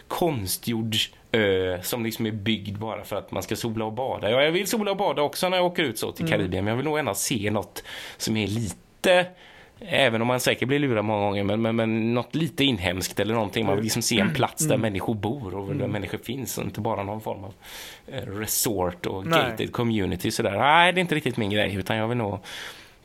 konstgjord 0.09 0.95
ö 1.33 1.79
som 1.83 2.05
liksom 2.05 2.27
är 2.27 2.31
byggd 2.31 2.79
bara 2.79 3.05
för 3.05 3.17
att 3.17 3.31
man 3.31 3.43
ska 3.43 3.57
sola 3.57 3.85
och 3.85 3.93
bada. 3.93 4.31
Ja, 4.31 4.43
jag 4.43 4.53
vill 4.53 4.67
sola 4.67 4.91
och 4.91 4.97
bada 4.97 5.23
också 5.23 5.49
när 5.49 5.57
jag 5.57 5.67
åker 5.67 5.83
ut 5.83 5.99
så 5.99 6.13
till 6.13 6.27
Mm. 6.27 6.39
Karibien, 6.39 6.65
men 6.65 6.71
jag 6.73 6.77
vill 6.77 6.85
nog 6.85 6.99
ändå 6.99 7.15
se 7.15 7.51
något 7.51 7.83
som 8.17 8.37
är 8.37 8.47
lite 8.47 9.27
Även 9.81 10.21
om 10.23 10.29
man 10.29 10.41
säkert 10.41 10.69
blir 10.69 10.79
lurad 10.79 11.05
många 11.05 11.21
gånger, 11.27 11.45
men, 11.45 11.63
men, 11.63 11.77
men 11.77 12.15
något 12.15 12.35
lite 12.35 12.65
inhemskt 12.65 13.21
eller 13.21 13.35
någonting. 13.35 13.67
Man 13.67 13.75
vill 13.75 13.85
liksom 13.85 14.03
se 14.03 14.21
en 14.21 14.35
plats 14.35 14.65
Mm. 14.65 14.71
där 14.71 14.79
människor 14.79 15.15
bor 15.15 15.55
och 15.55 15.75
där 15.77 15.87
människor 15.87 16.19
finns 16.19 16.59
och 16.59 16.65
inte 16.65 16.81
bara 16.81 17.03
någon 17.03 17.21
form 17.21 17.45
av 17.45 17.55
eh, 18.07 18.23
resort 18.23 19.07
och 19.07 19.27
Nej. 19.27 19.39
gated 19.51 19.73
community 19.73 20.31
sådär. 20.31 20.57
Nej, 20.59 20.93
det 20.93 20.99
är 20.99 21.01
inte 21.01 21.15
riktigt 21.15 21.37
min 21.37 21.51
grej, 21.51 21.75
utan 21.75 21.97
jag 21.97 22.09
vill 22.09 22.19
nog 22.19 22.39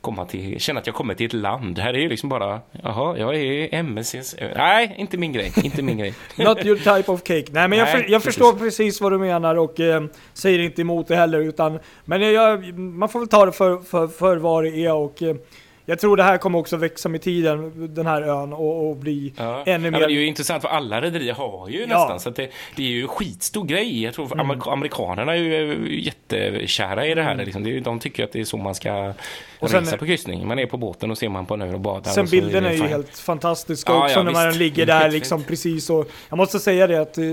komma 0.00 0.24
till, 0.26 0.60
känna 0.60 0.80
att 0.80 0.86
jag 0.86 0.96
kommer 0.96 1.14
till 1.14 1.26
ett 1.26 1.32
land. 1.32 1.78
Här 1.78 1.94
är 1.94 1.98
ju 1.98 2.08
liksom 2.08 2.28
bara, 2.28 2.60
jaha, 2.82 3.18
jag 3.18 3.36
är 3.36 3.74
MSCs. 3.74 4.36
Nej, 4.56 4.94
inte 4.98 5.16
min 5.16 5.32
grej, 5.32 5.52
inte 5.64 5.82
min 5.82 5.98
grej. 5.98 6.14
Not 6.38 6.64
your 6.66 6.76
type 6.76 7.12
of 7.12 7.20
cake. 7.22 7.44
Nej 7.50 7.68
men 7.68 7.78
jag, 7.78 7.84
Nej, 7.84 7.92
för, 7.92 7.98
jag 7.98 8.06
precis. 8.08 8.24
förstår 8.24 8.52
precis 8.58 9.00
vad 9.00 9.12
du 9.12 9.18
menar 9.18 9.54
och 9.54 9.80
eh, 9.80 10.02
säger 10.32 10.58
inte 10.58 10.80
emot 10.80 11.08
det 11.08 11.16
heller. 11.16 11.40
Utan, 11.40 11.78
men 12.04 12.32
jag, 12.32 12.78
man 12.78 13.08
får 13.08 13.18
väl 13.18 13.28
ta 13.28 13.46
det 13.46 13.52
för, 13.52 13.78
för, 13.78 14.06
för 14.08 14.36
vad 14.36 14.64
det 14.64 14.70
är 14.70 14.94
och 14.94 15.22
eh, 15.22 15.36
jag 15.86 15.98
tror 15.98 16.16
det 16.16 16.22
här 16.22 16.38
kommer 16.38 16.58
också 16.58 16.76
växa 16.76 17.08
med 17.08 17.22
tiden, 17.22 17.72
den 17.94 18.06
här 18.06 18.22
ön, 18.22 18.52
och, 18.52 18.88
och 18.90 18.96
bli 18.96 19.32
Ja. 19.36 19.62
ännu 19.66 19.72
Ja, 19.72 19.78
men 19.78 19.92
mer... 19.92 19.98
det 20.00 20.04
är 20.04 20.08
ju 20.08 20.26
intressant 20.26 20.62
för 20.62 20.68
alla 20.68 21.00
rederier 21.00 21.34
har 21.34 21.68
ju 21.68 21.80
Ja. 21.80 21.86
nästan 21.86 22.20
så 22.20 22.30
det, 22.30 22.50
det 22.76 22.82
är 22.82 22.86
ju 22.88 23.02
en 23.02 23.08
skitstor 23.08 23.64
grej. 23.64 24.02
Jag 24.02 24.14
tror 24.14 24.32
Mm. 24.32 24.50
amer- 24.50 24.72
amerikanerna 24.72 25.32
är 25.32 25.36
ju 25.36 25.72
eh, 25.72 26.04
jättekära 26.04 27.06
i 27.06 27.14
det 27.14 27.22
här. 27.22 27.34
Liksom. 27.36 27.66
Är, 27.66 27.70
ju- 27.70 27.80
de 27.80 27.98
tycker 27.98 28.24
att 28.24 28.32
det 28.32 28.40
är 28.40 28.44
så 28.44 28.56
man 28.56 28.74
ska 28.74 29.12
Och 29.58 29.70
sen- 29.70 29.80
resa 29.84 29.96
på 29.96 30.06
kryssning. 30.06 30.46
Man 30.46 30.58
är 30.58 30.66
på 30.66 30.76
båten 30.76 31.10
och 31.10 31.18
ser 31.18 31.28
man 31.28 31.46
på 31.46 31.54
en 31.54 31.62
ö 31.62 31.74
och 31.74 31.80
badar. 31.80 32.10
Sen 32.10 32.24
och 32.24 32.30
bilderna 32.30 32.68
det 32.68 32.74
är 32.74 32.78
ju 32.78 32.86
helt 32.86 33.18
fantastiska 33.18 33.92
Ja, 33.92 34.04
också 34.04 34.18
ja, 34.18 34.22
när 34.22 34.32
man 34.32 34.46
visst. 34.48 34.58
ligger 34.58 34.86
Det 34.86 34.92
är 34.92 35.00
där 35.00 35.10
liksom 35.10 35.42
precis 35.44 35.90
och 35.90 36.10
Jag 36.28 36.36
måste 36.36 36.58
säga 36.58 36.86
det 36.86 37.00
att 37.00 37.18
eh, 37.18 37.24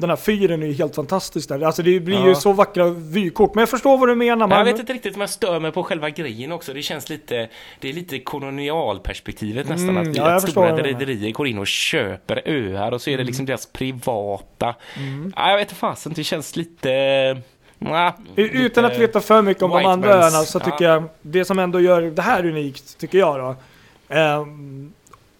den 0.00 0.10
här 0.10 0.16
fyren 0.16 0.62
är 0.62 0.66
ju 0.66 0.72
helt 0.72 0.94
fantastisk 0.94 1.48
där. 1.48 1.60
Alltså 1.62 1.82
det 1.82 2.00
blir 2.00 2.22
ju 2.22 2.28
Ja. 2.28 2.34
så 2.34 2.52
vackra 2.52 2.90
vykort. 2.90 3.54
Men 3.54 3.62
jag 3.62 3.68
förstår 3.68 3.98
vad 3.98 4.08
du 4.08 4.14
menar. 4.14 4.36
Men 4.36 4.48
Man, 4.48 4.58
jag 4.58 4.64
vet 4.64 4.80
inte 4.80 4.92
riktigt 4.92 5.14
om 5.14 5.20
jag 5.20 5.30
stör 5.30 5.60
mig 5.60 5.72
på 5.72 5.82
själva 5.82 6.10
grejen 6.10 6.52
också. 6.52 6.72
Det 6.72 6.82
känns 6.82 7.08
lite, 7.08 7.48
det 7.80 7.88
är 7.88 7.92
lite 7.92 8.18
kolonialperspektivet 8.18 9.68
nästan. 9.68 9.88
Mm, 9.88 10.10
att, 10.10 10.16
ja, 10.16 10.40
stora 10.40 10.76
rederier 10.76 11.30
går 11.30 11.46
in 11.46 11.58
och 11.58 11.66
köper 11.66 12.42
öar 12.46 12.92
och 12.92 13.00
så 13.02 13.10
är 13.10 13.18
det 13.18 13.24
liksom 13.24 13.46
deras 13.46 13.66
privata. 13.66 14.74
Mm. 14.96 15.32
Ja, 15.36 15.50
jag 15.50 15.56
vet 15.56 15.64
inte 15.68 15.74
fasen, 15.74 16.12
det 16.16 16.24
känns 16.24 16.56
lite... 16.56 16.90
Nja, 17.78 18.14
Utan 18.36 18.84
att 18.84 18.98
veta 18.98 19.20
för 19.20 19.42
mycket 19.42 19.62
om 19.62 19.70
de 19.70 19.84
andra 19.86 20.08
öarna 20.14 20.30
så 20.30 20.60
tycker 20.60 20.84
jag 20.84 21.04
det 21.22 21.44
som 21.44 21.58
ändå 21.58 21.80
gör 21.80 22.02
det 22.02 22.22
här 22.22 22.46
unikt, 22.46 22.98
tycker 22.98 23.18
jag 23.18 23.38
då. 23.38 23.56
ehm, 24.14 24.92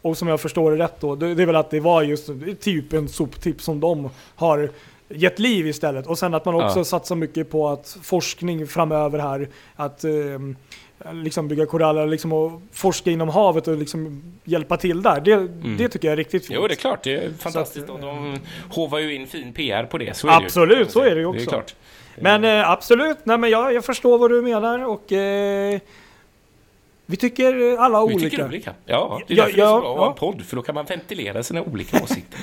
och 0.02 0.16
som 0.19 0.28
jag 0.28 0.40
förstår 0.40 0.71
det 0.71 0.85
rätt 0.85 1.00
då, 1.00 1.14
det, 1.14 1.35
det 1.35 1.42
är 1.42 1.47
väl 1.47 1.57
att 1.57 1.71
det 1.71 1.80
var 1.80 2.02
just 2.02 2.30
typ 2.61 2.92
en 2.92 3.09
soptipp 3.09 3.62
som 3.62 3.80
de 3.80 4.11
har 4.37 4.71
gett 5.09 5.38
liv 5.38 5.66
istället. 5.66 6.07
Och 6.07 6.19
sen 6.19 6.35
att 6.35 6.45
man 6.45 6.54
också 6.54 6.78
Ja. 6.78 6.85
satsar 6.85 7.14
mycket 7.16 7.50
på 7.50 7.69
att 7.69 7.97
forskning 8.02 8.66
framöver 8.66 9.19
här, 9.19 9.49
att 9.76 10.04
ehm, 10.04 10.57
liksom 11.12 11.48
bygga 11.48 11.66
koraller 11.66 12.07
liksom 12.07 12.33
och 12.33 12.62
forska 12.72 13.11
inom 13.11 13.29
havet 13.29 13.68
och 13.68 13.77
liksom 13.77 14.22
hjälpa 14.44 14.77
till 14.77 15.03
där. 15.03 15.20
Det, 15.20 15.48
det 15.79 15.88
tycker 15.88 16.09
jag 16.09 16.12
är 16.12 16.16
riktigt 16.16 16.42
fint. 16.46 16.51
Mm. 16.51 16.62
Jo, 16.62 16.68
det 16.68 16.75
är 16.75 16.77
klart. 16.77 17.05
Det 17.05 17.14
är 17.14 17.31
fantastiskt. 17.38 17.87
Så 17.87 17.94
att, 17.94 18.01
och 18.01 18.07
de 18.07 18.38
hovar 18.70 18.98
ju 18.98 19.14
in 19.14 19.27
fin 19.27 19.53
PR 19.53 19.85
på 19.85 19.98
det. 19.98 20.16
Så 20.16 20.29
Absolut, 20.29 20.79
det 20.79 20.85
ju. 20.85 20.90
så 20.90 21.01
är 21.01 21.11
det 21.14 21.20
ju 21.20 21.22
Det 21.22 21.27
också. 21.27 21.51
klart. 21.51 21.75
Men 22.22 22.44
eh, 22.44 22.70
absolut, 22.70 23.18
nej 23.25 23.38
men 23.38 23.51
jag, 23.51 23.72
jag 23.75 23.85
förstår 23.85 24.18
vad 24.18 24.31
du 24.31 24.42
menar 24.42 24.87
och 24.88 25.12
eh, 25.12 25.81
vi 27.11 27.16
tycker 27.16 27.77
alla 27.79 28.07
Vi 28.07 28.14
olika. 28.14 28.31
tycker 28.31 28.44
olika. 28.44 28.75
Ja, 28.87 29.20
det 29.29 29.35
är 29.35 29.37
Ja, 29.38 29.44
därför 29.44 29.57
det 29.57 29.62
är 29.62 29.66
så 29.66 29.73
ja, 29.77 29.81
bra 29.81 29.90
att 29.92 29.96
ja. 29.96 30.03
ha 30.05 30.09
en 30.11 30.14
podd, 30.16 30.42
för 30.46 30.57
då 30.57 30.62
kan 30.62 30.75
man 30.75 30.85
ventilera 30.85 31.42
sina 31.42 31.62
olika 31.62 32.03
åsikter. 32.05 32.40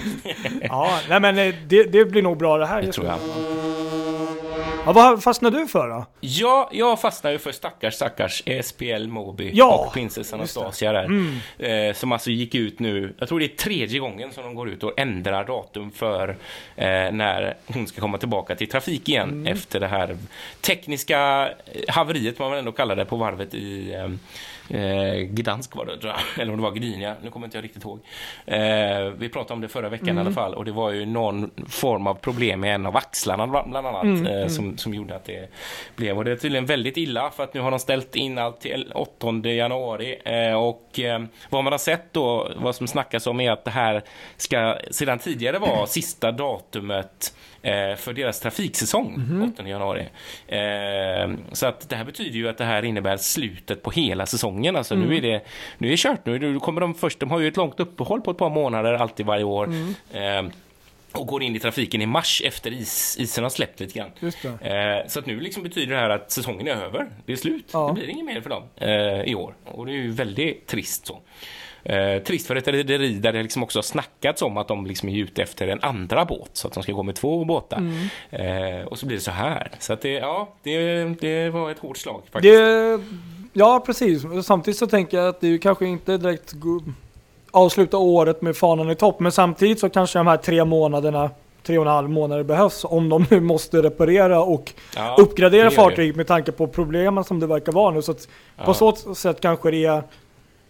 Ja, 0.62 0.99
nej 1.10 1.19
men 1.19 1.38
eh, 1.38 1.56
det, 1.67 1.84
det 1.84 2.06
blir 2.06 2.21
nog 2.21 2.38
bra 2.38 2.58
det 2.58 2.65
här. 2.65 2.82
Det 2.82 2.91
tror 2.91 3.06
jag. 3.08 3.17
Ja, 4.86 4.93
vad 4.93 5.23
fastnade 5.23 5.60
du 5.60 5.67
för 5.67 5.89
då? 5.89 6.06
Ja, 6.21 6.69
jag 6.73 7.01
fastnar 7.01 7.32
ju 7.32 7.38
för 7.38 7.51
stackars, 7.51 7.93
stackars 7.93 8.43
SPL 8.63 9.08
Moby 9.08 9.51
Ja, 9.53 9.86
och 9.88 9.93
prinsessan. 9.93 10.34
Mm. 10.39 10.41
Anastasia 10.41 10.91
där. 10.91 11.88
Eh, 11.89 11.93
som 11.93 12.12
alltså 12.12 12.30
gick 12.30 12.56
ut 12.56 12.80
nu, 12.80 13.15
jag 13.19 13.30
tror 13.30 13.39
det 13.39 13.45
är 13.45 13.56
tredje 13.58 13.99
gången 13.99 14.32
som 14.32 14.43
de 14.43 14.56
går 14.56 14.69
ut 14.69 14.84
och 14.84 14.99
ändrar 14.99 15.45
datum 15.45 15.91
för 15.91 16.30
eh, 16.75 16.86
när 17.12 17.58
hon 17.67 17.88
ska 17.88 18.01
komma 18.01 18.17
tillbaka 18.17 18.56
till 18.56 18.69
trafik 18.69 19.10
igen 19.10 19.30
Mm. 19.30 19.53
efter 19.53 19.80
det 19.80 19.88
här 19.88 20.17
tekniska 20.62 21.49
eh, 21.65 21.82
haveriet, 21.88 22.39
man 22.39 22.49
väl 22.51 22.60
ändå 22.60 22.71
kallar 22.71 22.95
det, 22.95 23.06
på 23.06 23.15
varvet 23.15 23.53
i 23.53 23.93
eh, 23.93 24.08
Eh, 24.69 25.13
Gdansk 25.21 25.75
var 25.75 25.86
det, 25.86 25.97
tror 25.97 26.13
jag. 26.13 26.41
eller 26.41 26.51
om 26.53 26.58
det 26.58 26.63
var 26.63 26.71
Gdynia, 26.71 27.15
nu 27.23 27.30
kommer 27.30 27.47
inte 27.47 27.58
jag 27.58 27.63
riktigt 27.63 27.84
ihåg. 27.84 27.99
Eh, 28.45 28.58
vi 29.17 29.30
pratade 29.30 29.53
om 29.53 29.62
det 29.62 29.67
förra 29.67 29.89
veckan 29.89 30.08
Mm. 30.10 30.17
i 30.17 30.21
alla 30.21 30.32
fall 30.32 30.53
och 30.53 30.65
det 30.65 30.71
var 30.71 30.91
ju 30.91 31.06
någon 31.06 31.51
form 31.69 32.08
av 32.08 32.13
problem 32.13 32.60
med 32.60 32.75
en 32.75 32.86
av 32.86 32.97
axlarna 32.97 33.47
bland 33.47 33.75
annat 33.88 34.03
Mm, 34.03 34.25
eh, 34.27 34.47
Som, 34.47 34.77
som 34.77 34.93
gjorde 34.93 35.15
att 35.15 35.25
det 35.25 35.49
blev. 35.95 36.17
Och 36.17 36.25
det 36.25 36.32
är 36.32 36.36
tydligen 36.36 36.65
väldigt 36.65 36.97
illa 36.97 37.30
för 37.30 37.43
att 37.43 37.53
nu 37.53 37.60
har 37.62 37.71
de 37.71 37.80
ställt 37.80 38.15
in 38.15 38.38
allt 38.38 38.60
till 38.62 38.91
8 38.95 39.27
januari 39.49 40.19
eh, 40.25 40.53
och 40.53 40.99
eh, 40.99 41.21
vad 41.49 41.63
man 41.63 41.73
har 41.73 41.77
sett 41.77 42.13
då, 42.13 42.51
vad 42.58 42.75
som 42.75 42.88
snackas 42.88 43.27
om 43.27 43.39
är 43.39 43.51
att 43.51 43.65
det 43.65 43.71
här 43.71 44.03
ska 44.38 44.77
sedan 44.91 45.19
tidigare 45.19 45.60
vara 45.60 45.88
sista 45.88 46.32
datumet 46.32 47.34
för 47.97 48.13
deras 48.13 48.39
trafiksäsong, 48.39 49.51
8 49.53 49.67
januari. 49.67 50.08
Eh, 50.47 51.32
så 51.51 51.65
att 51.65 51.89
det 51.89 51.95
här 51.95 52.06
betyder 52.06 52.36
ju 52.36 52.49
att 52.49 52.58
det 52.58 52.65
här 52.65 52.86
innebär 52.86 53.17
slutet 53.17 53.84
på 53.84 53.91
hela 53.91 54.25
säsongen. 54.25 54.75
Alltså 54.75 54.95
nu 54.95 55.17
är 55.17 55.21
det 55.21 55.41
nu 55.77 55.88
är 55.88 55.91
det 55.91 55.97
kört. 55.97 56.25
Nu, 56.25 56.60
kommer 56.60 56.82
de 56.82 56.93
först, 56.95 57.19
de 57.19 57.32
har 57.32 57.39
ju 57.39 57.47
ett 57.47 57.58
långt 57.58 57.80
uppehåll 57.80 58.21
på 58.21 58.32
ett 58.32 58.38
par 58.38 58.49
månader 58.49 58.93
alltid 58.93 59.25
varje 59.25 59.43
år. 59.43 59.73
Eh, 60.13 60.43
och 61.12 61.27
går 61.27 61.43
in 61.43 61.56
i 61.56 61.60
trafiken 61.60 62.01
i 62.01 62.06
mars 62.06 62.41
efter 62.45 62.73
is, 62.73 63.17
isen 63.19 63.43
har 63.43 63.49
släppt 63.49 63.80
lite 63.80 63.99
grann. 63.99 64.12
Eh, 64.62 65.08
så 65.08 65.19
att 65.19 65.25
nu 65.25 65.39
liksom 65.39 65.63
betyder 65.63 65.95
det 65.95 66.01
här 66.01 66.10
att 66.10 66.32
säsongen 66.32 66.67
är 66.67 66.71
över. 66.71 67.10
Det 67.25 67.32
är 67.32 67.36
slut. 67.36 67.69
Ja. 67.73 67.88
Det 67.88 67.93
blir 67.93 68.10
inget 68.10 68.25
mer 68.25 68.41
för 68.41 68.49
dem 68.49 68.63
eh, 68.75 69.21
i 69.21 69.36
år. 69.36 69.53
Och 69.65 69.86
det 69.86 69.91
är 69.91 69.95
ju 69.95 70.12
väldigt 70.12 70.67
trist 70.67 71.08
så. 71.08 71.21
Eh, 71.83 72.21
trist 72.23 72.47
för 72.47 72.55
ett 72.55 72.67
rederi 72.67 73.13
där 73.13 73.33
det 73.33 73.43
liksom 73.43 73.63
också 73.63 73.77
har 73.77 73.83
snackats 73.83 74.41
om 74.41 74.57
att 74.57 74.67
de 74.67 74.85
liksom 74.85 75.09
är 75.09 75.17
ute 75.17 75.41
efter 75.43 75.67
en 75.67 75.79
andra 75.81 76.25
båt. 76.25 76.49
Så 76.53 76.67
att 76.67 76.73
de 76.73 76.83
ska 76.83 76.91
gå 76.91 77.03
med 77.03 77.15
två 77.15 77.45
båtar. 77.45 77.77
Mm. 77.77 78.79
Eh, 78.81 78.85
och 78.87 78.99
så 78.99 79.05
blir 79.05 79.17
det 79.17 79.23
så 79.23 79.31
här. 79.31 79.71
Så 79.79 79.93
att 79.93 80.01
det, 80.01 80.13
ja, 80.13 80.49
det, 80.63 81.03
det 81.21 81.49
var 81.49 81.71
ett 81.71 81.79
hårt 81.79 81.97
slag 81.97 82.21
faktiskt. 82.31 82.53
Det, 82.57 82.99
ja, 83.53 83.83
precis. 83.85 84.23
Samtidigt 84.43 84.77
så 84.77 84.87
tänker 84.87 85.17
jag 85.17 85.27
att 85.27 85.41
det 85.41 85.47
är 85.47 85.57
kanske 85.57 85.85
inte 85.85 86.17
direkt 86.17 86.53
avsluta 87.51 87.97
året 87.97 88.41
med 88.41 88.57
fanan 88.57 88.89
i 88.91 88.95
topp. 88.95 89.19
Men 89.19 89.31
samtidigt 89.31 89.79
så 89.79 89.89
kanske 89.89 90.19
de 90.19 90.27
här 90.27 90.37
tre 90.37 90.65
månaderna, 90.65 91.29
tre 91.63 91.77
och 91.77 91.85
en 91.85 91.91
halv 91.91 92.09
månader 92.09 92.43
behövs 92.43 92.85
om 92.85 93.09
de 93.09 93.25
nu 93.29 93.39
måste 93.39 93.81
reparera 93.81 94.41
och 94.41 94.73
Ja, 94.95 95.15
uppgradera 95.19 95.49
det 95.51 95.57
gör 95.63 95.69
det. 95.69 95.75
fartyg 95.75 96.15
med 96.15 96.27
tanke 96.27 96.51
på 96.51 96.67
problemen 96.67 97.23
som 97.23 97.39
det 97.39 97.47
verkar 97.47 97.71
vara 97.71 97.91
nu. 97.91 98.01
Så 98.01 98.11
att 98.11 98.27
på 98.65 98.71
Ja. 98.71 98.73
så 98.73 99.15
sätt 99.15 99.41
kanske 99.41 99.71
det 99.71 99.85
är 99.85 100.03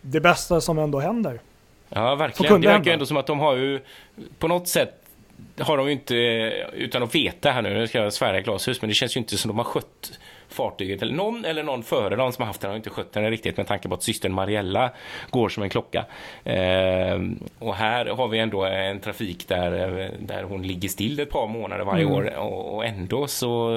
det 0.01 0.19
bästa 0.19 0.61
som 0.61 0.79
ändå 0.79 0.99
händer. 0.99 1.39
Ja, 1.89 2.15
verkligen. 2.15 2.61
Det 2.61 2.67
verkar 2.67 2.91
ändå 2.91 3.05
som 3.05 3.17
att 3.17 3.27
de 3.27 3.39
har 3.39 3.55
ju 3.55 3.81
på 4.39 4.47
något 4.47 4.67
sätt 4.67 5.03
har 5.59 5.77
de 5.77 5.85
ju 5.85 5.91
inte, 5.91 6.15
utan 6.73 7.03
att 7.03 7.15
veta 7.15 7.51
här 7.51 7.61
nu, 7.61 7.73
nu 7.73 7.87
ska 7.87 7.99
jag 7.99 8.13
svära 8.13 8.39
i 8.39 8.41
glashus, 8.41 8.81
men 8.81 8.87
det 8.87 8.93
känns 8.93 9.15
ju 9.15 9.19
inte 9.19 9.37
som 9.37 9.49
de 9.49 9.57
har 9.57 9.65
skött 9.65 10.19
fartyget. 10.49 11.01
Eller 11.01 11.13
någon 11.13 11.45
eller 11.45 11.63
någon 11.63 11.83
före 11.83 12.15
dem 12.15 12.31
som 12.31 12.41
har 12.41 12.47
haft 12.47 12.61
den 12.61 12.69
har 12.69 12.77
inte 12.77 12.89
skött 12.89 13.13
den 13.13 13.29
riktigt 13.29 13.57
med 13.57 13.67
tanke 13.67 13.87
på 13.89 13.93
att 13.95 14.03
systern 14.03 14.33
Mariella 14.33 14.91
går 15.29 15.49
som 15.49 15.63
en 15.63 15.69
klocka. 15.69 16.05
Ehm, 16.43 17.39
och 17.59 17.75
här 17.75 18.05
har 18.05 18.27
vi 18.27 18.39
ändå 18.39 18.65
en 18.65 18.99
trafik 18.99 19.47
där, 19.47 19.71
där 20.19 20.43
hon 20.43 20.63
ligger 20.63 20.89
still 20.89 21.19
ett 21.19 21.29
par 21.31 21.47
månader 21.47 21.83
varje 21.85 22.03
Mm. 22.03 22.15
år 22.15 22.37
och, 22.37 22.75
och 22.75 22.85
ändå 22.85 23.27
så 23.27 23.69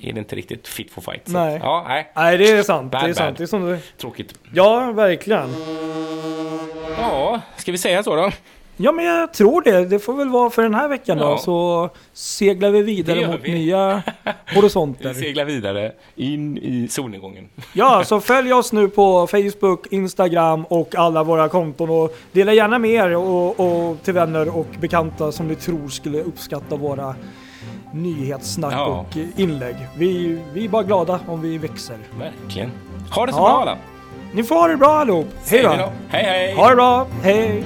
är 0.00 0.12
det 0.12 0.18
inte 0.18 0.36
riktigt 0.36 0.68
fit 0.68 0.90
for 0.90 1.00
fight. 1.00 1.22
Så, 1.28 1.32
Nej. 1.32 1.58
Ja, 1.62 1.84
nej, 1.88 2.10
Nej, 2.16 2.38
det 2.38 2.50
är 2.50 2.62
sant. 2.62 2.92
Bad, 2.92 3.00
det 3.00 3.04
är 3.04 3.08
bad. 3.08 3.16
sant. 3.16 3.38
Det 3.38 3.44
är 3.44 3.46
som 3.46 3.64
du... 3.66 3.78
tråkigt. 3.98 4.34
Ja, 4.52 4.92
verkligen. 4.92 5.48
Ja, 6.98 7.40
ska 7.56 7.72
vi 7.72 7.78
säga 7.78 8.02
så 8.02 8.16
då? 8.16 8.30
Ja 8.76 8.92
men 8.92 9.04
jag 9.04 9.32
tror 9.34 9.62
det. 9.62 9.84
Det 9.84 9.98
får 9.98 10.12
väl 10.14 10.28
vara 10.28 10.50
för 10.50 10.62
den 10.62 10.74
här 10.74 10.88
veckan 10.88 11.18
då. 11.18 11.24
Ja. 11.24 11.38
Så 11.38 11.90
seglar 12.12 12.70
vi 12.70 12.82
vidare 12.82 13.26
mot 13.26 13.40
vi. 13.42 13.52
nya 13.52 14.02
Vi 14.24 14.54
horisonter. 14.56 15.14
seglar 15.14 15.44
vidare 15.44 15.92
in 16.16 16.58
i 16.58 16.88
solnedgången. 16.88 17.48
Ja, 17.72 18.04
så 18.04 18.20
följ 18.20 18.52
oss 18.52 18.72
nu 18.72 18.88
på 18.88 19.26
Facebook, 19.26 19.86
Instagram 19.90 20.64
och 20.64 20.94
alla 20.96 21.22
våra 21.24 21.48
konton 21.48 21.90
och 21.90 22.16
dela 22.32 22.52
gärna 22.52 22.78
med 22.78 22.90
er 22.90 23.16
och, 23.16 23.60
och 23.60 24.02
till 24.02 24.14
vänner 24.14 24.56
och 24.56 24.66
bekanta 24.80 25.32
som 25.32 25.48
ni 25.48 25.54
tror 25.54 25.88
skulle 25.88 26.20
uppskatta 26.22 26.76
våra 26.76 27.14
nyhetssnack 27.92 28.72
Ja. 28.74 28.84
och 29.10 29.16
inlägg. 29.40 29.76
Vi, 29.96 30.38
vi 30.52 30.64
är 30.64 30.68
bara 30.68 30.82
glada 30.82 31.20
om 31.28 31.40
vi 31.42 31.58
växer. 31.58 31.96
Verkligen. 32.18 32.70
Ha 33.14 33.26
det 33.26 33.32
så 33.32 33.38
Ja. 33.38 33.42
bra 33.42 33.60
alla. 33.62 33.78
Ni 34.32 34.42
får 34.42 34.54
ha 34.54 34.68
det 34.68 34.76
bra 34.76 34.88
allihop. 34.90 35.26
Hej 35.46 35.58
vi 35.60 35.64
då! 35.66 35.92
Hej 36.08 36.24
hej! 36.24 36.54
Ha 36.54 36.68
det 36.70 36.76
bra! 36.76 37.06
Hej! 37.22 37.64